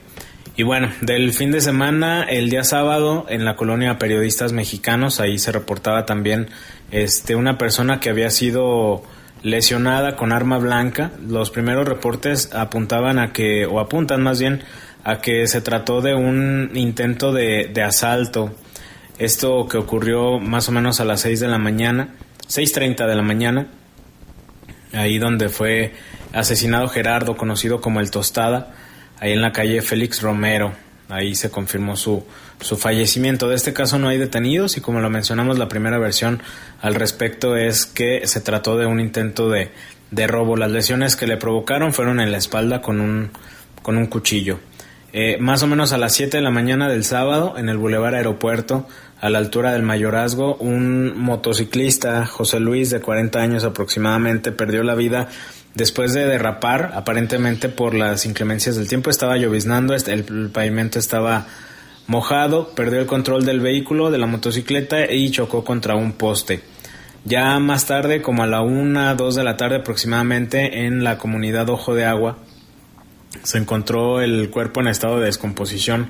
[0.56, 5.40] Y bueno, del fin de semana, el día sábado, en la colonia Periodistas Mexicanos, ahí
[5.40, 6.50] se reportaba también
[6.92, 9.04] este, una persona que había sido
[9.42, 11.12] lesionada con arma blanca.
[11.28, 14.62] Los primeros reportes apuntaban a que, o apuntan más bien,
[15.06, 18.54] a que se trató de un intento de, asalto.
[19.20, 22.16] Esto que ocurrió más o menos a las 6 de la mañana,
[22.50, 23.68] 6.30 de la mañana,
[24.92, 25.94] ahí donde fue
[26.34, 28.74] asesinado Gerardo, conocido como el Tostada
[29.20, 30.74] ahí en la calle Félix Romero.
[31.08, 32.26] Ahí se confirmó su,
[32.60, 33.48] su fallecimiento.
[33.48, 36.42] De este caso no hay detenidos y como lo mencionamos, la primera versión
[36.82, 39.70] al respecto es que se trató de un intento de,
[40.10, 40.58] de robo.
[40.58, 43.30] Las lesiones que le provocaron fueron en la espalda con un,
[43.84, 44.60] con un cuchillo.
[45.18, 48.16] Eh, más o menos a las 7 de la mañana del sábado, en el Boulevard
[48.16, 48.86] Aeropuerto,
[49.22, 54.94] a la altura del Mayorazgo, un motociclista, José Luis, de 40 años aproximadamente, perdió la
[54.94, 55.30] vida
[55.74, 61.48] Después de derrapar, aparentemente por las inclemencias del tiempo, estaba lloviznando, el, pavimento estaba
[62.08, 66.62] mojado, perdió el control del vehículo, de la motocicleta y chocó contra un poste.
[67.26, 71.70] Ya más tarde, como a la una, dos de la tarde aproximadamente, en la comunidad
[71.70, 72.38] Ojo de Agua,
[73.44, 76.10] se encontró el cuerpo en estado de descomposición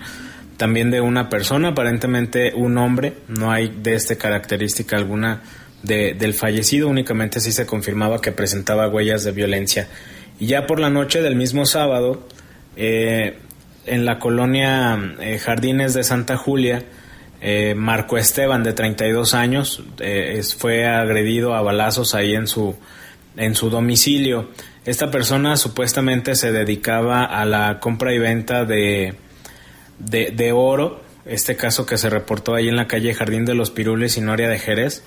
[0.58, 5.42] también de una persona, aparentemente un hombre, no hay de este característica alguna
[5.84, 9.88] del fallecido, únicamente sí se confirmaba que presentaba huellas de violencia.
[10.40, 12.28] Y ya por la noche del mismo sábado,
[12.76, 13.38] eh,
[13.86, 16.84] en la colonia eh, Jardines de Santa Julia,
[17.40, 19.84] eh, Marco Esteban, de 32 años,
[20.58, 22.76] fue agredido a balazos ahí en su,
[23.38, 24.50] en su domicilio.
[24.86, 29.16] Esta persona supuestamente se dedicaba a la compra y venta de,
[29.98, 34.16] de, oro, este caso que se reportó ahí en la calle Jardín de los Pirules
[34.18, 35.04] y Noria de Jerez.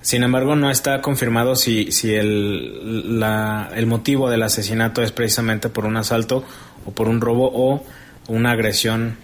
[0.00, 5.68] Sin embargo, no está confirmado si, si el, la, el motivo del asesinato es precisamente
[5.68, 6.44] por un asalto
[6.86, 7.84] o por un robo o
[8.28, 9.16] una agresión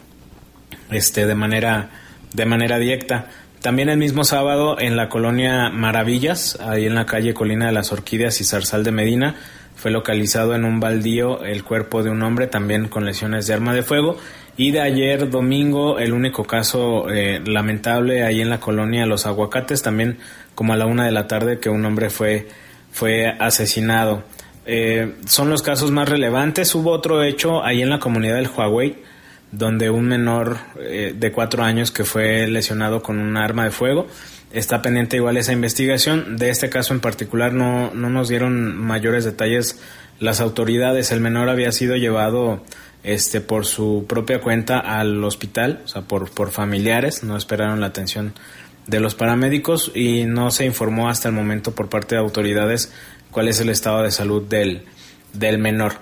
[0.90, 1.88] este, de, manera,
[2.34, 3.30] de manera directa.
[3.62, 7.92] También el mismo sábado en la colonia Maravillas, ahí en la calle Colina de las
[7.92, 9.36] Orquídeas y Zarzal de Medina,
[9.76, 13.74] fue localizado en un baldío el cuerpo de un hombre también con lesiones de arma
[13.74, 14.16] de fuego.
[14.56, 19.82] Y de ayer domingo, el único caso eh, lamentable ahí en la colonia Los Aguacates,
[19.82, 20.18] también
[20.54, 22.46] como a la una de la tarde que un hombre fue
[22.94, 24.22] fue asesinado.
[24.66, 26.72] Eh, son los casos más relevantes.
[26.76, 29.02] Hubo otro hecho ahí en la comunidad del Huawei,
[29.50, 34.06] donde un menor eh, de cuatro años que fue lesionado con un arma de fuego.
[34.54, 36.36] Está pendiente igual esa investigación.
[36.36, 39.80] De este caso en particular no, no nos dieron mayores detalles
[40.20, 41.10] las autoridades.
[41.10, 42.62] El menor había sido llevado
[43.02, 47.86] este por su propia cuenta al hospital, o sea, por, por familiares, no esperaron la
[47.86, 48.32] atención
[48.86, 52.92] de los paramédicos y no se informó hasta el momento por parte de autoridades
[53.32, 54.84] cuál es el estado de salud del,
[55.32, 55.94] del menor.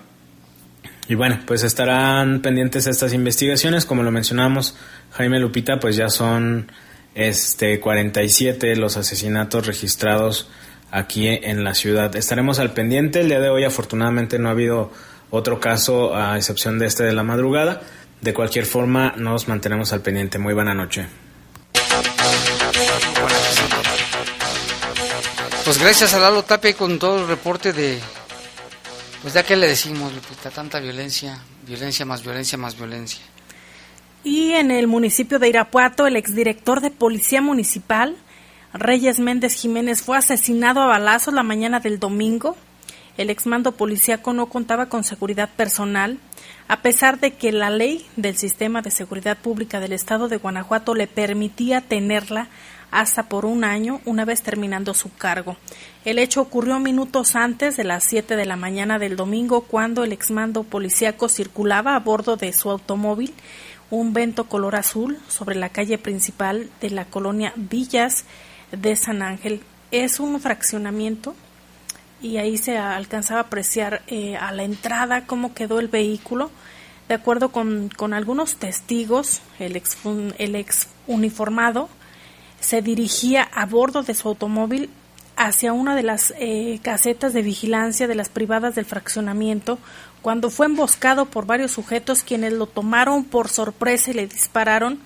[1.09, 4.77] Y bueno, pues estarán pendientes estas investigaciones, como lo mencionamos,
[5.13, 6.71] Jaime Lupita, pues ya son
[7.15, 10.49] este 47 los asesinatos registrados
[10.91, 12.15] aquí en la ciudad.
[12.17, 14.93] Estaremos al pendiente, el día de hoy afortunadamente no ha habido
[15.31, 17.83] otro caso a excepción de este de la madrugada.
[18.21, 20.39] De cualquier forma, nos mantenemos al pendiente.
[20.39, 21.07] Muy buena noche.
[25.65, 27.99] Pues gracias a Lalo Tapia con todo el reporte de...
[29.23, 33.23] Pues ya que le decimos, Lupita, tanta violencia, violencia más violencia más violencia.
[34.25, 38.17] Y en el municipio de Irapuato, el exdirector de Policía Municipal,
[38.73, 42.57] Reyes Méndez Jiménez, fue asesinado a balazos la mañana del domingo.
[43.19, 46.19] El exmando policíaco no contaba con seguridad personal,
[46.69, 50.95] a pesar de que la ley del Sistema de Seguridad Pública del Estado de Guanajuato
[50.95, 52.49] le permitía tenerla
[52.93, 55.57] hasta por un año una vez terminando su cargo.
[56.05, 60.13] El hecho ocurrió minutos antes de las 7 de la mañana del domingo cuando el
[60.13, 63.33] exmando policíaco circulaba a bordo de su automóvil
[63.93, 68.25] un vento color azul sobre la calle principal de la colonia Villas
[68.73, 69.61] de San Ángel.
[69.91, 71.35] Es un fraccionamiento
[72.23, 76.51] y ahí se alcanzaba a apreciar eh, a la entrada cómo quedó el vehículo.
[77.07, 79.99] De acuerdo con, con algunos testigos, el ex,
[80.39, 80.67] el
[81.07, 81.91] uniformado
[82.61, 84.89] se dirigía a bordo de su automóvil
[85.37, 89.79] hacia una de las eh, casetas de vigilancia de las privadas del fraccionamiento
[90.23, 95.01] cuando fue emboscado por varios sujetos quienes lo tomaron por sorpresa y le dispararon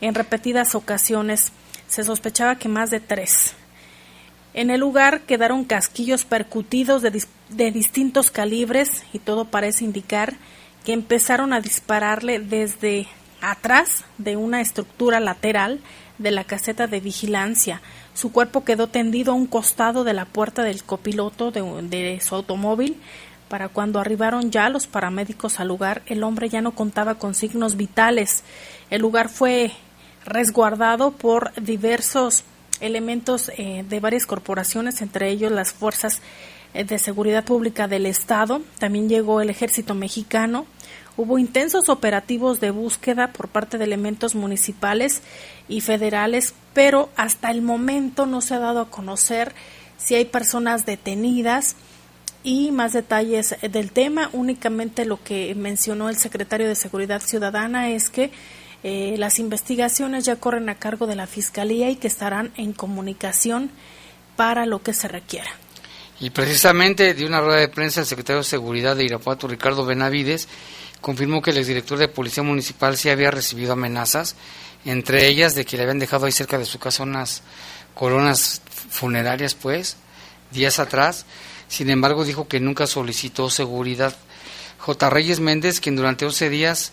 [0.00, 1.52] en repetidas ocasiones.
[1.88, 3.54] Se sospechaba que más de tres.
[4.54, 10.34] En el lugar quedaron casquillos percutidos de, de distintos calibres y todo parece indicar
[10.84, 13.08] que empezaron a dispararle desde
[13.40, 15.80] atrás de una estructura lateral
[16.18, 17.80] de la caseta de vigilancia.
[18.14, 22.96] Su cuerpo quedó tendido a un costado de la puerta del copiloto de, su automóvil.
[23.52, 27.76] Para cuando arribaron ya los paramédicos al lugar, el hombre ya no contaba con signos
[27.76, 28.44] vitales.
[28.88, 29.72] El lugar fue
[30.24, 32.44] resguardado por diversos
[32.80, 36.22] elementos eh, de varias corporaciones, entre ellos las fuerzas
[36.72, 38.62] eh, de seguridad pública del Estado.
[38.78, 40.64] También llegó el ejército mexicano,
[41.18, 45.20] Hubo intensos operativos de búsqueda por parte de elementos municipales
[45.68, 49.52] y federales, pero hasta el momento no se ha dado a conocer
[49.98, 51.76] si hay personas detenidas
[52.44, 54.30] y más detalles del tema.
[54.32, 58.30] Únicamente lo que mencionó el secretario de Seguridad Ciudadana es que
[58.82, 63.70] eh, las investigaciones ya corren a cargo de la Fiscalía y que estarán en comunicación
[64.36, 65.50] para lo que se requiera.
[66.20, 70.48] Y precisamente de una rueda de prensa el secretario de Seguridad de Irapuato, Ricardo Benavides,
[71.00, 74.36] confirmó que el exdirector de Policía Municipal sí había recibido amenazas,
[74.84, 77.42] entre ellas de que le habían dejado ahí cerca de su casa unas
[77.94, 79.96] coronas funerarias, pues,
[80.52, 81.26] días atrás.
[81.72, 84.14] Sin embargo, dijo que nunca solicitó seguridad.
[84.76, 85.08] J.
[85.08, 86.92] Reyes Méndez, quien durante 11 días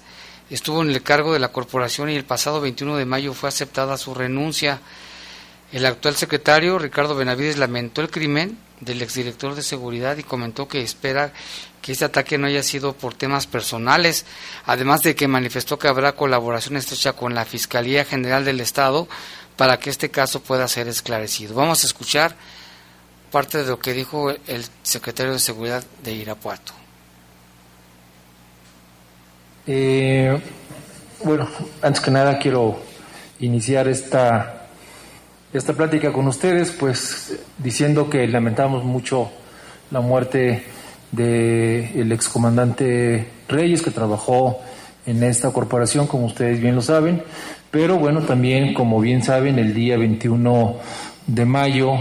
[0.49, 3.97] estuvo en el cargo de la corporación y el pasado 21 de mayo fue aceptada
[3.97, 4.79] su renuncia.
[5.73, 10.81] El actual secretario, Ricardo Benavides, lamentó el crimen del exdirector de seguridad y comentó que
[10.81, 11.33] espera
[11.81, 14.25] que este ataque no haya sido por temas personales,
[14.65, 19.09] además de que manifestó que habrá colaboración estrecha con la Fiscalía General del Estado
[19.57, 21.53] para que este caso pueda ser esclarecido.
[21.53, 22.37] Vamos a escuchar
[23.31, 26.73] parte de lo que dijo el secretario de Seguridad de Irapuato.
[29.67, 30.39] Eh,
[31.23, 31.47] bueno,
[31.81, 32.79] antes que nada quiero
[33.39, 34.59] iniciar esta
[35.51, 39.31] esta plática con ustedes, pues diciendo que lamentamos mucho
[39.89, 40.63] la muerte
[41.11, 44.59] del excomandante Reyes, que trabajó
[45.07, 47.23] en esta corporación, como ustedes bien lo saben,
[47.71, 50.77] pero bueno, también, como bien saben, el día 21
[51.25, 51.93] de mayo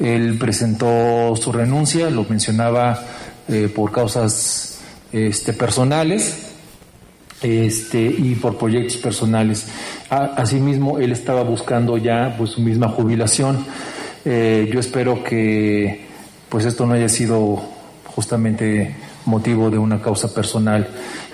[0.00, 3.02] él presentó su renuncia, lo mencionaba
[3.48, 4.78] eh, por causas
[5.12, 6.50] este, personales,
[7.42, 9.66] este, y por proyectos personales.
[10.08, 13.64] Asimismo, él estaba buscando ya pues, su misma jubilación.
[14.24, 16.06] Eh, yo espero que
[16.48, 17.62] pues esto no haya sido
[18.06, 20.88] justamente motivo de una causa personal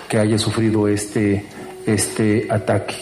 [0.09, 1.45] que haya sufrido este,
[1.85, 2.95] este ataque.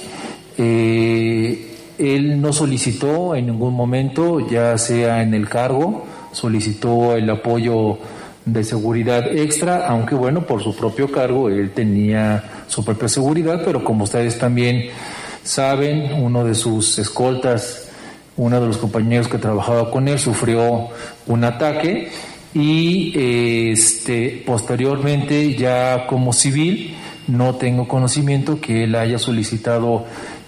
[0.57, 1.68] Eh,
[1.99, 7.97] él no solicitó en ningún momento, ya sea en el cargo solicitó el apoyo
[8.45, 13.83] de seguridad extra, aunque bueno, por su propio cargo él tenía su propia seguridad, pero
[13.83, 14.89] como ustedes también
[15.43, 17.89] saben, uno de sus escoltas,
[18.37, 20.87] uno de los compañeros que trabajaba con él sufrió
[21.27, 22.09] un ataque
[22.53, 23.13] y
[23.71, 26.95] este posteriormente ya como civil
[27.27, 30.05] no tengo conocimiento que él haya solicitado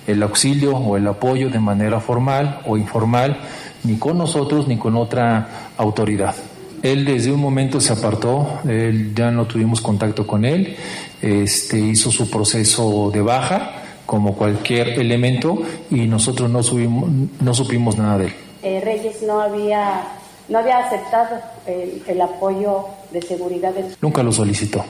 [0.07, 3.37] el auxilio o el apoyo de manera formal o informal
[3.83, 6.35] ni con nosotros ni con otra autoridad.
[6.83, 10.75] Él desde un momento se apartó, él, ya no tuvimos contacto con él,
[11.21, 13.71] este, hizo su proceso de baja
[14.05, 18.33] como cualquier elemento y nosotros no, subimos, no supimos nada de él.
[18.63, 20.03] Eh, Reyes no había,
[20.49, 23.73] no había aceptado el, el apoyo de seguridad.
[23.73, 23.95] Del...
[24.01, 24.83] Nunca lo solicitó,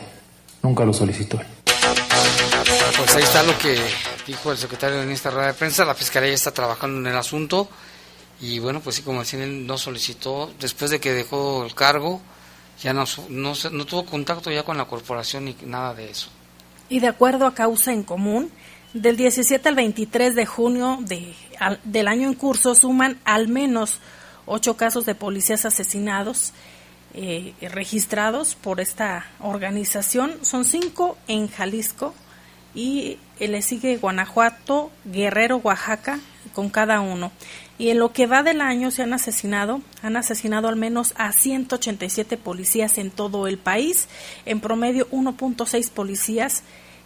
[0.64, 1.40] nunca lo solicitó.
[2.98, 3.78] Pues ahí está lo que
[4.28, 5.86] dijo el secretario en esta rueda de prensa.
[5.86, 7.68] La fiscalía ya está trabajando en el asunto.
[8.40, 12.22] Y bueno, pues sí, como decían, él no solicitó, después de que dejó el cargo,
[12.82, 16.30] ya no, no, no tuvo contacto ya con la corporación ni nada de eso.
[16.90, 18.52] Y de acuerdo a causa en común,
[18.94, 24.00] del 17 al 23 de junio de, al, del año en curso suman al menos
[24.46, 26.52] ocho casos de policías asesinados
[27.14, 30.34] eh, registrados por esta organización.
[30.42, 32.14] Son cinco en Jalisco
[32.74, 36.20] y le sigue Guanajuato, Guerrero, Oaxaca,
[36.54, 37.32] con cada uno.
[37.78, 41.32] Y en lo que va del año se han asesinado, han asesinado al menos a
[41.32, 44.08] 187 policías en todo el país,
[44.46, 46.64] en promedio 1.6 policías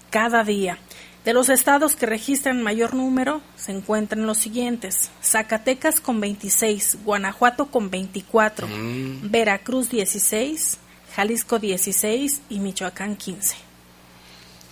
[0.10, 0.78] cada día.
[1.26, 7.65] De los estados que registran mayor número se encuentran los siguientes: Zacatecas con 26, Guanajuato
[7.65, 9.32] con 24, mm.
[9.32, 10.78] Veracruz 16,
[11.15, 13.55] Jalisco 16 y Michoacán 15.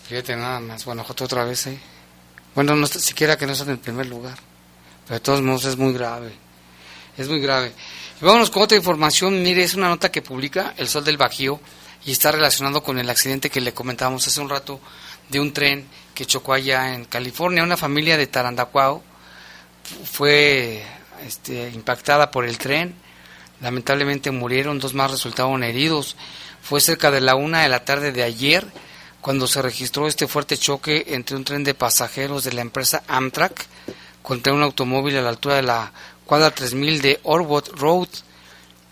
[0.08, 1.80] Fíjate nada más, Guanajuato otra vez, ¿eh?
[2.54, 4.38] Bueno, no siquiera que no están en el primer lugar.
[5.08, 6.34] Pero de todos modos es muy grave.
[7.18, 7.74] Es muy grave.
[8.22, 9.42] Y vámonos con otra información.
[9.42, 11.60] Mire, es una nota que publica El Sol del Bajío
[12.06, 14.80] y está relacionado con el accidente que le comentábamos hace un rato
[15.30, 17.64] de un tren que chocó allá en California.
[17.64, 19.04] Una familia de Tarandacuao
[20.06, 20.84] fue
[21.26, 22.96] este, impactada por el tren.
[23.62, 26.16] Lamentablemente murieron, dos más resultaron heridos.
[26.62, 28.66] Fue cerca de la una de la tarde de ayer
[29.22, 33.66] cuando se registró este fuerte choque entre un tren de pasajeros de la empresa Amtrak
[34.22, 35.92] contra un automóvil a la altura de la
[36.26, 38.10] cuadra 3000 de Orwood Road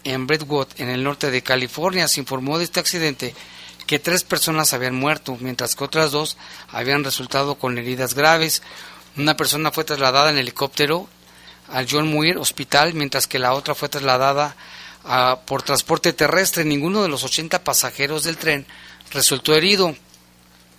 [0.04, 2.08] en Brentwood, en el norte de California.
[2.08, 3.36] Se informó de este accidente
[3.86, 6.38] que tres personas habían muerto, mientras que otras dos
[6.70, 8.62] habían resultado con heridas graves.
[9.18, 11.08] Una persona fue trasladada en helicóptero
[11.70, 14.56] al John Muir Hospital, mientras que la otra fue trasladada
[15.04, 16.64] a, por transporte terrestre.
[16.64, 18.66] Ninguno de los 80 pasajeros del tren
[19.12, 19.96] resultó herido.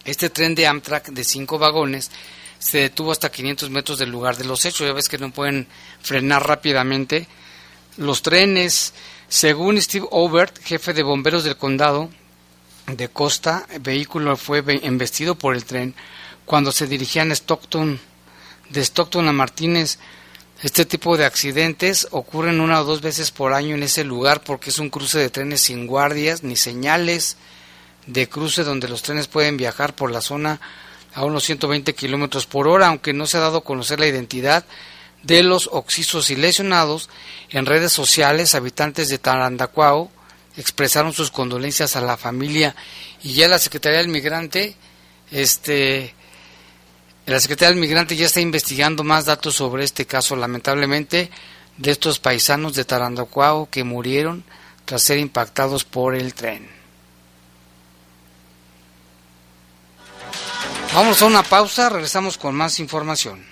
[0.04, 2.10] Este tren de Amtrak de cinco vagones
[2.58, 4.86] se detuvo hasta 500 metros del lugar de los hechos.
[4.86, 5.66] Ya ves que no pueden
[6.00, 7.28] frenar rápidamente.
[7.98, 8.94] Los trenes,
[9.28, 12.10] según Steve Overt, jefe de bomberos del condado
[12.86, 15.94] de Costa, el vehículo fue embestido por el tren
[16.44, 18.00] cuando se dirigían a Stockton,
[18.70, 19.98] de Stockton a Martínez.
[20.62, 24.70] Este tipo de accidentes ocurren una o dos veces por año en ese lugar porque
[24.70, 27.36] es un cruce de trenes sin guardias ni señales
[28.06, 30.60] de cruce donde los trenes pueden viajar por la zona
[31.14, 34.64] a unos 120 kilómetros por hora, aunque no se ha dado a conocer la identidad
[35.22, 37.10] de los oxisos y lesionados.
[37.50, 40.10] En redes sociales, habitantes de Tarandacuao
[40.56, 42.74] expresaron sus condolencias a la familia
[43.22, 44.76] y ya la Secretaría del Migrante,
[45.30, 46.14] este,
[47.26, 51.30] la Secretaría del Migrante ya está investigando más datos sobre este caso, lamentablemente,
[51.76, 54.44] de estos paisanos de Tarandacuao que murieron
[54.84, 56.68] tras ser impactados por el tren.
[60.92, 63.51] Vamos a una pausa, regresamos con más información.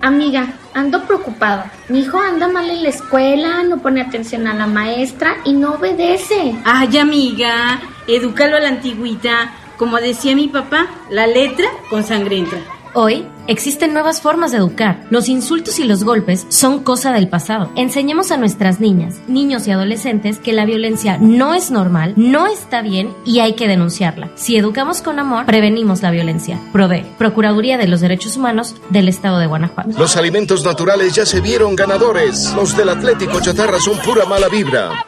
[0.00, 1.64] Amiga, ando preocupado.
[1.88, 5.74] Mi hijo anda mal en la escuela, no pone atención a la maestra y no
[5.74, 6.54] obedece.
[6.64, 9.52] Ay, amiga, edúcalo a la antigüita.
[9.76, 12.60] Como decía mi papá, la letra con sangre entra.
[12.96, 15.04] Hoy existen nuevas formas de educar.
[15.10, 17.68] Los insultos y los golpes son cosa del pasado.
[17.74, 22.82] Enseñemos a nuestras niñas, niños y adolescentes que la violencia no es normal, no está
[22.82, 24.30] bien y hay que denunciarla.
[24.36, 26.60] Si educamos con amor, prevenimos la violencia.
[26.72, 29.98] PRODE, Procuraduría de los Derechos Humanos del Estado de Guanajuato.
[29.98, 32.52] Los alimentos naturales ya se vieron ganadores.
[32.54, 35.04] Los del Atlético Chatarra son pura mala vibra.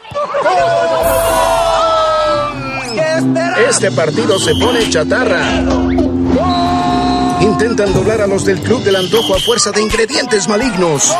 [3.69, 5.61] Este partido se pone chatarra.
[7.41, 11.11] Intentan doblar a los del Club del Antojo a fuerza de ingredientes malignos.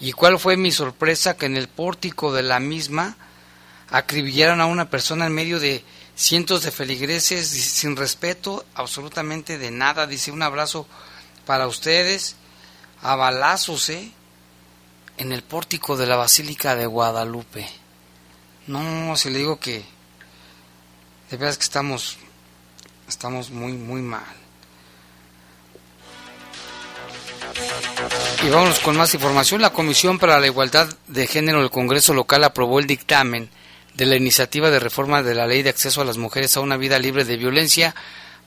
[0.00, 1.36] ¿Y cuál fue mi sorpresa?
[1.36, 3.18] Que en el pórtico de la misma
[3.90, 10.06] acribillaron a una persona en medio de cientos de feligreses sin respeto absolutamente de nada.
[10.06, 10.86] Dice un abrazo
[11.46, 12.36] para ustedes
[13.02, 14.10] a balazos, ¿eh?
[15.16, 17.66] En el pórtico de la Basílica de Guadalupe.
[18.66, 19.84] No, si le digo que
[21.30, 22.18] de verdad que estamos
[23.08, 24.24] estamos muy muy mal.
[28.44, 29.62] Y vámonos con más información.
[29.62, 33.48] La Comisión para la Igualdad de Género del Congreso local aprobó el dictamen
[33.94, 36.76] de la iniciativa de reforma de la Ley de Acceso a las Mujeres a una
[36.76, 37.94] vida libre de violencia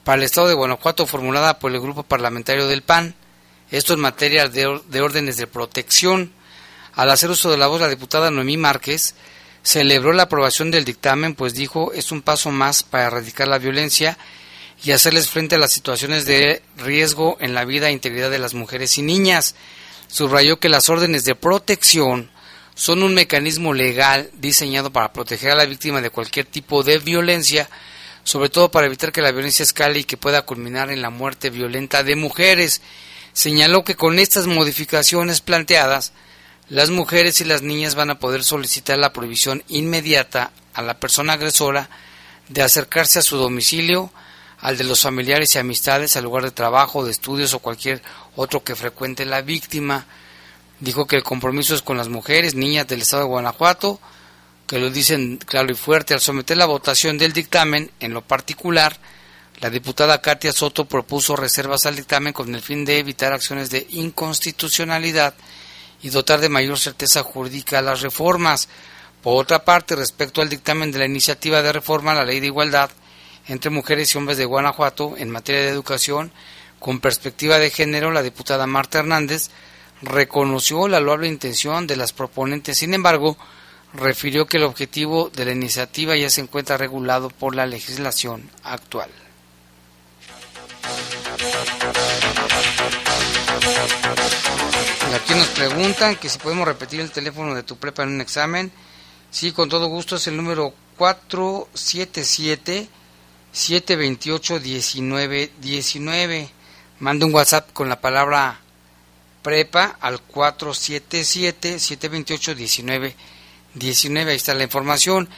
[0.03, 3.15] para el Estado de Guanajuato formulada por el Grupo Parlamentario del PAN.
[3.71, 6.31] Esto en materia de, de, órdenes de protección.
[6.93, 9.15] Al hacer uso de la voz, la diputada Noemí Márquez
[9.61, 14.17] celebró la aprobación del dictamen, pues dijo es un paso más para erradicar la violencia
[14.83, 18.53] y hacerles frente a las situaciones de riesgo en la vida e integridad de las
[18.53, 19.55] mujeres y niñas.
[20.07, 22.31] Subrayó que las órdenes de protección
[22.75, 27.69] son un mecanismo legal diseñado para proteger a la víctima de cualquier tipo de violencia,
[28.29, 31.49] sobre todo para evitar que la violencia escale y que pueda culminar en la muerte
[31.49, 32.79] violenta de mujeres.
[33.33, 36.11] Señaló que con estas modificaciones planteadas,
[36.67, 41.33] las mujeres y las niñas van a poder solicitar la prohibición inmediata a la persona
[41.33, 41.89] agresora
[42.49, 44.11] de acercarse a su domicilio,
[44.59, 48.03] al de los familiares y amistades, al lugar de trabajo, de estudios o cualquier
[48.35, 50.05] otro que frecuente la víctima.
[50.79, 53.99] Dijo que el compromiso es con las mujeres, niñas del estado de Guanajuato,
[54.69, 56.13] que lo dicen claro y fuerte.
[56.13, 58.95] Al someter la votación del dictamen, en lo particular,
[59.61, 63.87] la diputada Katia Soto propuso reservas al dictamen con el fin de evitar acciones de
[63.89, 65.33] inconstitucionalidad
[66.03, 68.69] y dotar de mayor certeza jurídica a las reformas.
[69.23, 72.45] Por otra parte, respecto al dictamen de la iniciativa de reforma a la ley de
[72.45, 72.91] igualdad
[73.47, 76.31] entre mujeres y hombres de Guanajuato en materia de educación,
[76.79, 79.49] con perspectiva de género, la diputada Marta Hernández
[80.03, 82.77] reconoció la loable intención de las proponentes.
[82.77, 83.35] Sin embargo,
[83.93, 89.09] refirió que el objetivo de la iniciativa ya se encuentra regulado por la legislación actual.
[95.15, 98.71] Aquí nos preguntan que si podemos repetir el teléfono de tu prepa en un examen.
[99.31, 102.87] Sí, con todo gusto es el número 477
[103.51, 106.49] 728 1919.
[106.99, 108.59] Manda un WhatsApp con la palabra
[109.41, 113.13] prepa al 477-728-1919.
[113.75, 115.29] Ahí está la información.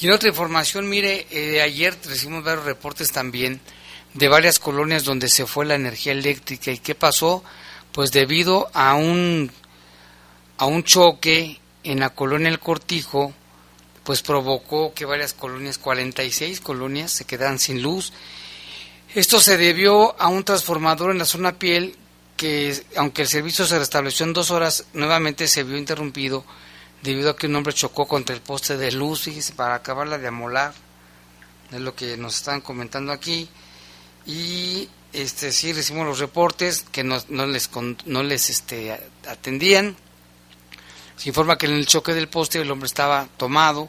[0.00, 3.60] Y en otra información, mire, eh, ayer recibimos varios reportes también
[4.14, 6.70] de varias colonias donde se fue la energía eléctrica.
[6.70, 7.42] ¿Y qué pasó?
[7.92, 9.50] Pues debido a un,
[10.58, 13.32] a un choque en la colonia El Cortijo,
[14.04, 18.12] pues provocó que varias colonias, 46 colonias, se quedaran sin luz.
[19.14, 21.96] Esto se debió a un transformador en la zona piel
[22.36, 26.44] que, aunque el servicio se restableció en dos horas, nuevamente se vio interrumpido
[27.02, 30.28] debido a que un hombre chocó contra el poste de luz, fíjese, para acabarla de
[30.28, 30.72] amolar.
[31.70, 33.48] Es lo que nos están comentando aquí.
[34.26, 37.70] Y este sí recibimos los reportes que no, no les,
[38.06, 38.98] no les este,
[39.28, 39.96] atendían.
[41.16, 43.88] Se informa que en el choque del poste el hombre estaba tomado,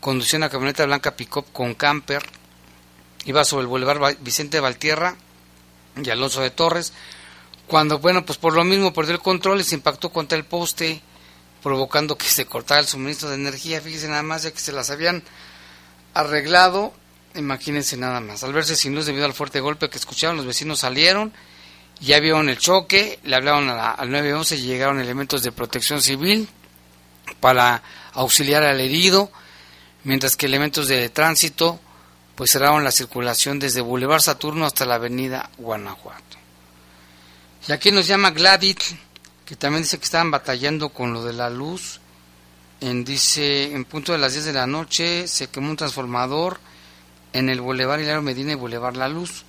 [0.00, 2.22] conducía una camioneta blanca pick-up con camper,
[3.24, 5.16] iba sobre el Boulevard Vicente Valtierra
[5.96, 6.92] y Alonso de Torres,
[7.66, 11.00] cuando, bueno, pues por lo mismo perdió el control y se impactó contra el poste,
[11.62, 14.90] provocando que se cortara el suministro de energía, fíjense nada más, ya que se las
[14.90, 15.22] habían
[16.14, 16.92] arreglado,
[17.34, 20.80] imagínense nada más, al verse sin luz debido al fuerte golpe que escucharon, los vecinos
[20.80, 21.32] salieron,
[22.00, 26.48] ya vieron el choque, le hablaron al 911 y llegaron elementos de protección civil
[27.40, 27.82] para
[28.14, 29.30] auxiliar al herido,
[30.04, 31.78] mientras que elementos de tránsito
[32.34, 36.38] pues cerraron la circulación desde Boulevard Saturno hasta la avenida Guanajuato.
[37.68, 38.94] Y aquí nos llama Gladys,
[39.50, 41.98] que también dice que estaban batallando con lo de la luz.
[42.80, 46.60] En, dice, en punto de las 10 de la noche se quemó un transformador
[47.32, 49.44] en el Boulevard Hilario Medina y Boulevard La Luz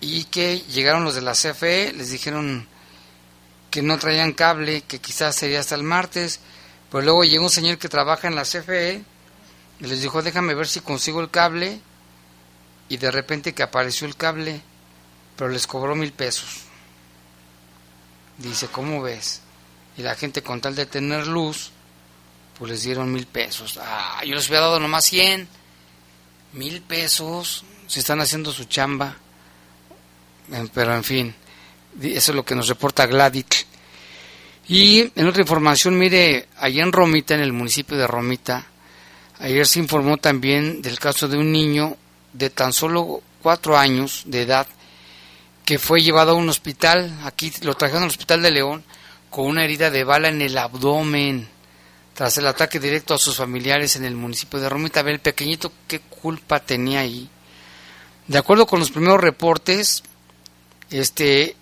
[0.00, 2.66] y que llegaron los de la CFE, les dijeron
[3.70, 6.40] que no traían cable, que quizás sería hasta el martes,
[6.90, 9.00] pero luego llegó un señor que trabaja en la CFE
[9.78, 11.80] y les dijo, déjame ver si consigo el cable,
[12.88, 14.60] y de repente que apareció el cable,
[15.36, 16.64] pero les cobró mil pesos.
[18.38, 19.40] Dice, ¿cómo ves?
[19.96, 21.70] Y la gente con tal de tener luz,
[22.58, 23.78] pues les dieron mil pesos.
[23.80, 25.48] Ah, yo les había dado nomás cien.
[26.52, 29.16] Mil pesos, se están haciendo su chamba.
[30.72, 31.34] Pero en fin,
[32.02, 33.66] eso es lo que nos reporta Gladys.
[34.66, 38.66] Y en otra información, mire, allá en Romita, en el municipio de Romita,
[39.38, 41.96] ayer se informó también del caso de un niño
[42.32, 44.66] de tan solo cuatro años de edad
[45.64, 48.84] que fue llevado a un hospital, aquí lo trajeron al hospital de León,
[49.30, 51.48] con una herida de bala en el abdomen,
[52.14, 55.00] tras el ataque directo a sus familiares en el municipio de Romita.
[55.00, 57.28] El pequeñito, ¿qué culpa tenía ahí?
[58.28, 60.02] De acuerdo con los primeros reportes,
[60.90, 61.56] este,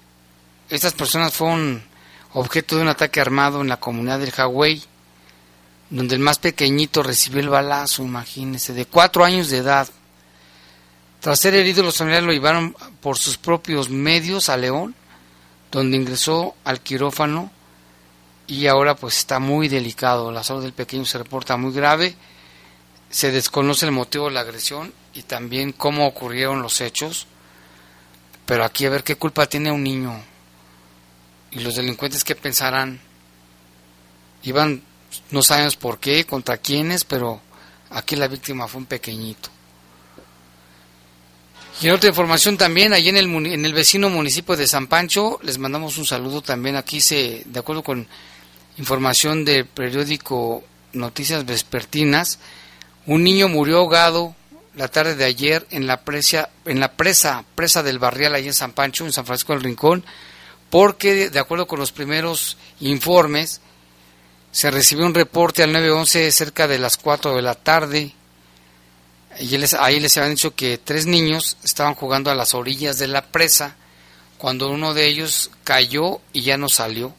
[0.68, 1.82] estas personas fueron
[2.34, 4.82] objeto de un ataque armado en la comunidad del Hawái,
[5.90, 9.88] donde el más pequeñito recibió el balazo, imagínense, de cuatro años de edad.
[11.23, 14.97] Tras ser herido, los familiares lo llevaron por sus propios medios a León,
[15.70, 17.53] donde ingresó al quirófano
[18.49, 20.33] y ahora pues está muy delicado.
[20.33, 22.16] La salud del pequeño se reporta muy grave.
[23.09, 27.29] Se desconoce el motivo de la agresión y también cómo ocurrieron los hechos.
[28.45, 30.20] Pero aquí a ver qué culpa tiene un niño.
[31.53, 33.01] Y los delincuentes qué pensarán.
[34.43, 34.83] Iban,
[35.31, 37.41] no sabemos por qué, contra quiénes, pero
[37.91, 39.61] aquí la víctima fue un pequeñito.
[41.81, 45.59] Y otra información también, allí en el, en el vecino municipio de San Pancho, les
[45.59, 46.77] mandamos un saludo también.
[46.77, 48.07] Aquí se, de acuerdo con
[48.79, 50.62] información del periódico
[50.93, 52.39] Noticias Vespertinas,
[53.07, 54.37] un niño murió ahogado
[54.75, 58.55] la tarde de ayer en la presa, en la presa, presa del barrial allí en
[58.55, 60.05] San Pancho, en San Francisco del Rincón,
[60.70, 63.61] porque de acuerdo con los primeros informes,
[64.53, 68.14] se recibió un reporte al 911 cerca de las 4 de la tarde.
[69.43, 73.09] Y les, ahí les habían dicho que tres niños estaban jugando a las orillas de
[73.09, 73.74] la presa
[74.38, 77.12] cuando uno de ellos cayó y ya no salió.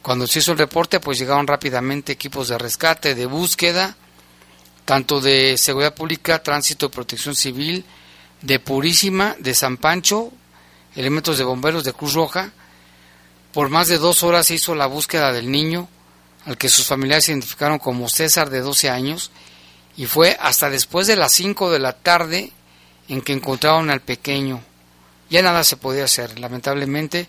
[0.00, 3.96] Cuando se hizo el reporte, pues llegaron rápidamente equipos de rescate, de búsqueda,
[4.86, 7.84] tanto de Seguridad Pública, Tránsito y Protección Civil,
[8.40, 10.32] de Purísima, de San Pancho,
[10.94, 12.50] elementos de bomberos de Cruz Roja.
[13.52, 15.86] Por más de dos horas se hizo la búsqueda del niño,
[16.46, 19.30] al que sus familiares identificaron como César de 12 años,
[19.96, 22.52] y fue hasta después de las 5 de la tarde
[23.08, 24.62] en que encontraron al pequeño.
[25.30, 27.28] Ya nada se podía hacer, lamentablemente.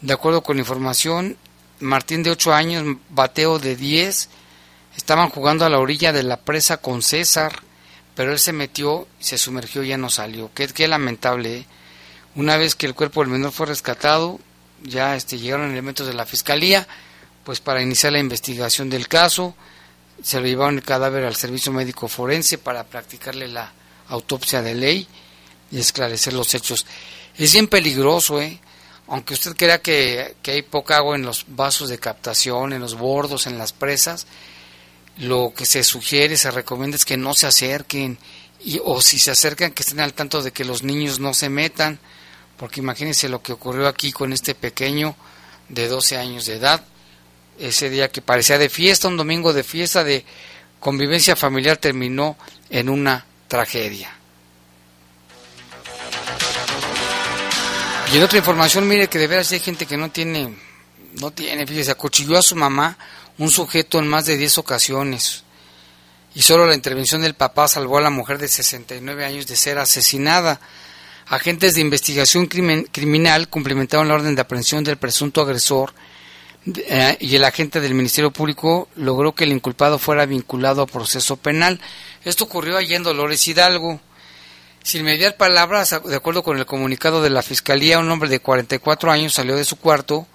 [0.00, 1.36] De acuerdo con la información,
[1.80, 4.28] Martín de 8 años, Bateo de 10,
[4.96, 7.62] estaban jugando a la orilla de la presa con César,
[8.14, 10.50] pero él se metió, se sumergió y ya no salió.
[10.54, 11.58] Qué, qué lamentable.
[11.58, 11.66] ¿eh?
[12.34, 14.40] Una vez que el cuerpo del menor fue rescatado,
[14.82, 16.86] ya este, llegaron elementos de la fiscalía,
[17.44, 19.54] pues para iniciar la investigación del caso,
[20.22, 23.72] se lo llevaron el cadáver al servicio médico forense para practicarle la
[24.08, 25.06] autopsia de ley
[25.70, 26.86] y esclarecer los hechos.
[27.36, 28.60] Es bien peligroso, ¿eh?
[29.08, 32.94] aunque usted crea que, que hay poca agua en los vasos de captación, en los
[32.94, 34.26] bordos, en las presas,
[35.18, 38.18] lo que se sugiere, se recomienda es que no se acerquen
[38.64, 41.48] y, o si se acercan que estén al tanto de que los niños no se
[41.48, 41.98] metan,
[42.56, 45.16] porque imagínense lo que ocurrió aquí con este pequeño
[45.68, 46.84] de 12 años de edad,
[47.62, 50.24] ese día que parecía de fiesta, un domingo de fiesta, de
[50.80, 52.36] convivencia familiar, terminó
[52.68, 54.12] en una tragedia.
[58.12, 60.54] Y en otra información, mire que de veras hay gente que no tiene,
[61.20, 62.98] no tiene, fíjese, acuchilló a su mamá
[63.38, 65.44] un sujeto en más de 10 ocasiones.
[66.34, 69.78] Y solo la intervención del papá salvó a la mujer de 69 años de ser
[69.78, 70.60] asesinada.
[71.26, 75.94] Agentes de investigación criminal cumplimentaron la orden de aprehensión del presunto agresor
[76.64, 81.36] eh, y el agente del Ministerio Público logró que el inculpado fuera vinculado a proceso
[81.36, 81.80] penal.
[82.24, 84.00] Esto ocurrió allí en Dolores Hidalgo.
[84.84, 89.12] Sin mediar palabras, de acuerdo con el comunicado de la Fiscalía, un hombre de 44
[89.12, 90.26] años salió de su cuarto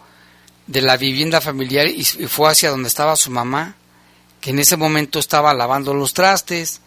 [0.68, 3.76] de la vivienda familiar y fue hacia donde estaba su mamá,
[4.40, 6.82] que en ese momento estaba lavando los trastes,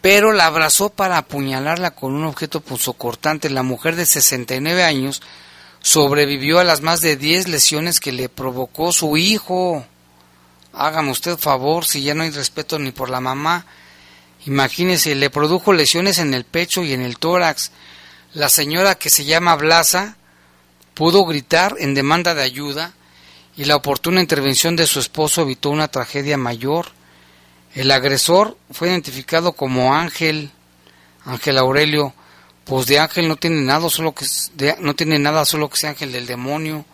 [0.00, 3.50] pero la abrazó para apuñalarla con un objeto punzocortante.
[3.50, 5.22] La mujer de 69 años
[5.86, 9.86] sobrevivió a las más de 10 lesiones que le provocó su hijo.
[10.72, 13.64] Hágame usted favor, si ya no hay respeto ni por la mamá,
[14.46, 17.72] Imagínese, le produjo lesiones en el pecho y en el tórax.
[18.32, 20.16] La señora que se llama Blasa
[20.94, 22.92] pudo gritar en demanda de ayuda
[23.56, 26.86] y la oportuna intervención de su esposo evitó una tragedia mayor.
[27.74, 30.52] El agresor fue identificado como Ángel,
[31.24, 32.14] Ángel Aurelio,
[32.66, 34.26] pues de Ángel no tiene nada, solo que
[34.80, 36.84] no tiene nada, solo que sea Ángel del demonio.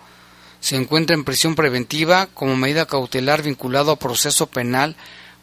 [0.61, 4.95] Se encuentra en prisión preventiva como medida cautelar vinculado a proceso penal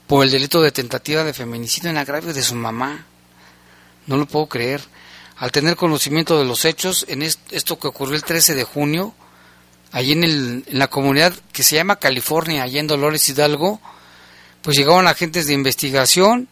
[0.06, 3.08] por el delito de tentativa de feminicidio en agravio de su mamá.
[4.06, 4.82] No lo puedo creer.
[5.36, 9.16] Al tener conocimiento de los hechos, en esto que ocurrió el 13 de junio,
[9.92, 13.82] allí en, el, en la comunidad que se llama California, allá en Dolores Hidalgo,
[14.62, 16.50] pues llegaron agentes de investigación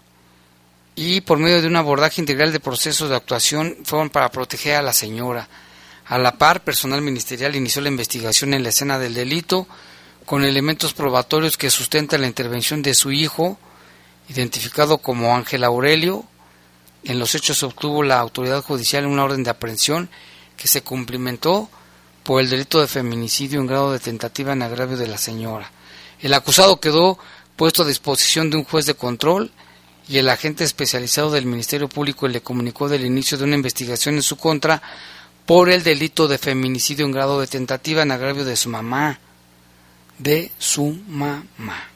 [0.98, 4.82] y por medio de un abordaje integral de procesos de actuación fueron para proteger a
[4.82, 5.48] la señora.
[6.08, 9.68] A la par, personal ministerial inició la investigación en la escena del delito,
[10.26, 13.60] con elementos probatorios que sustentan la intervención de su hijo,
[14.28, 16.26] identificado como Ángel Aurelio.
[17.04, 20.10] En los hechos obtuvo la autoridad judicial una orden de aprehensión
[20.58, 21.70] que se cumplimentó
[22.24, 25.72] por el delito de feminicidio en grado de tentativa en agravio de la señora.
[26.20, 27.20] El acusado quedó
[27.56, 29.52] puesto a disposición de un juez de control
[30.08, 34.24] y el agente especializado del Ministerio Público le comunicó del inicio de una investigación en
[34.24, 34.82] su contra
[35.46, 39.20] por el delito de feminicidio en grado de tentativa en agravio de su mamá
[40.18, 41.90] de su mamá.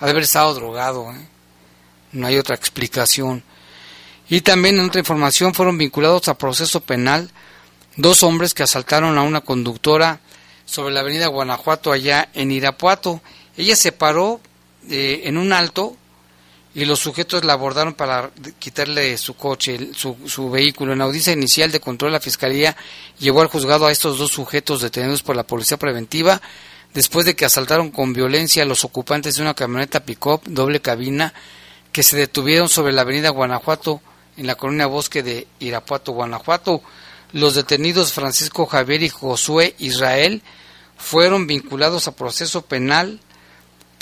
[0.00, 1.26] Ha de haber estado drogado, ¿eh?
[2.12, 3.42] no hay otra explicación.
[4.28, 7.30] Y también en otra información fueron vinculados a proceso penal
[7.96, 10.20] dos hombres que asaltaron a una conductora
[10.64, 13.20] sobre la avenida Guanajuato allá en Irapuato.
[13.56, 14.40] Ella se paró
[14.88, 15.96] eh, en un alto
[16.74, 20.92] y los sujetos la abordaron para quitarle su coche, su, su, vehículo.
[20.94, 22.76] En audiencia inicial de control la Fiscalía
[23.18, 26.40] llevó al juzgado a estos dos sujetos detenidos por la Policía Preventiva
[26.94, 31.32] después de que asaltaron con violencia a los ocupantes de una camioneta pick-up doble cabina
[31.90, 34.00] que se detuvieron sobre la avenida Guanajuato
[34.36, 36.82] en la colonia Bosque de Irapuato, Guanajuato.
[37.32, 40.42] Los detenidos Francisco Javier y Josué Israel
[40.96, 43.20] fueron vinculados a proceso penal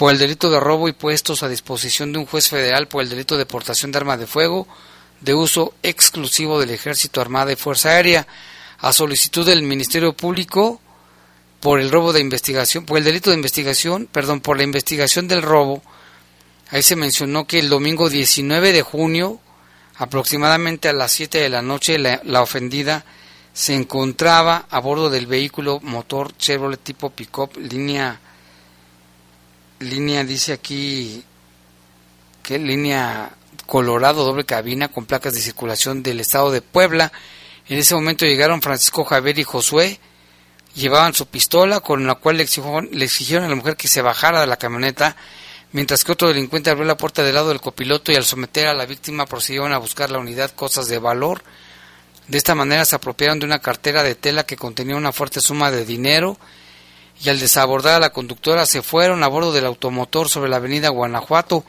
[0.01, 3.11] por el delito de robo y puestos a disposición de un juez federal por el
[3.11, 4.66] delito de portación de arma de fuego
[5.20, 8.26] de uso exclusivo del Ejército Armada y Fuerza Aérea.
[8.78, 10.80] A solicitud del Ministerio Público,
[11.61, 15.42] por el robo de investigación, por el delito de investigación, perdón, por la investigación del
[15.42, 15.82] robo.
[16.70, 19.38] Ahí se mencionó que el domingo 19 de junio,
[19.96, 23.05] aproximadamente a las 7 de la noche, la, ofendida
[23.53, 28.18] se encontraba a bordo del vehículo motor Chevrolet tipo pickup línea
[29.81, 31.24] línea dice aquí
[32.43, 33.31] que línea
[33.66, 37.12] Colorado doble cabina con placas de circulación del estado de Puebla.
[37.68, 40.01] En ese momento llegaron Francisco Javier y Josué
[40.74, 44.03] llevaban su pistola con la cual le exigieron, le exigieron a la mujer que se
[44.03, 45.16] bajara de la camioneta,
[45.72, 48.74] mientras que otro delincuente abrió la puerta del lado del copiloto y al someter a
[48.74, 51.43] la víctima procedieron a buscar la unidad cosas de valor.
[52.28, 55.70] De esta manera se apropiaron de una cartera de tela que contenía una fuerte suma
[55.70, 56.39] de dinero
[57.22, 60.88] y al desabordar a la conductora se fueron a bordo del automotor sobre la avenida
[60.88, 61.64] Guanajuato.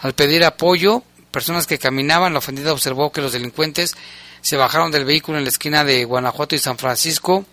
[0.00, 3.94] Al pedir apoyo, personas que caminaban, la ofendida observó que los delincuentes
[4.40, 7.46] se bajaron del vehículo en la esquina de Guanajuato y San Francisco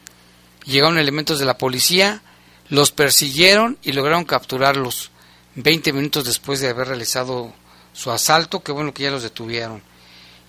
[0.66, 2.22] Llegaron elementos de la policía,
[2.70, 5.10] los persiguieron y lograron capturarlos
[5.56, 7.52] 20 minutos después de haber realizado
[7.94, 8.62] su asalto.
[8.62, 9.82] Qué bueno que ya los detuvieron.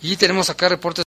[0.02, 1.00] Y tenemos acá reportes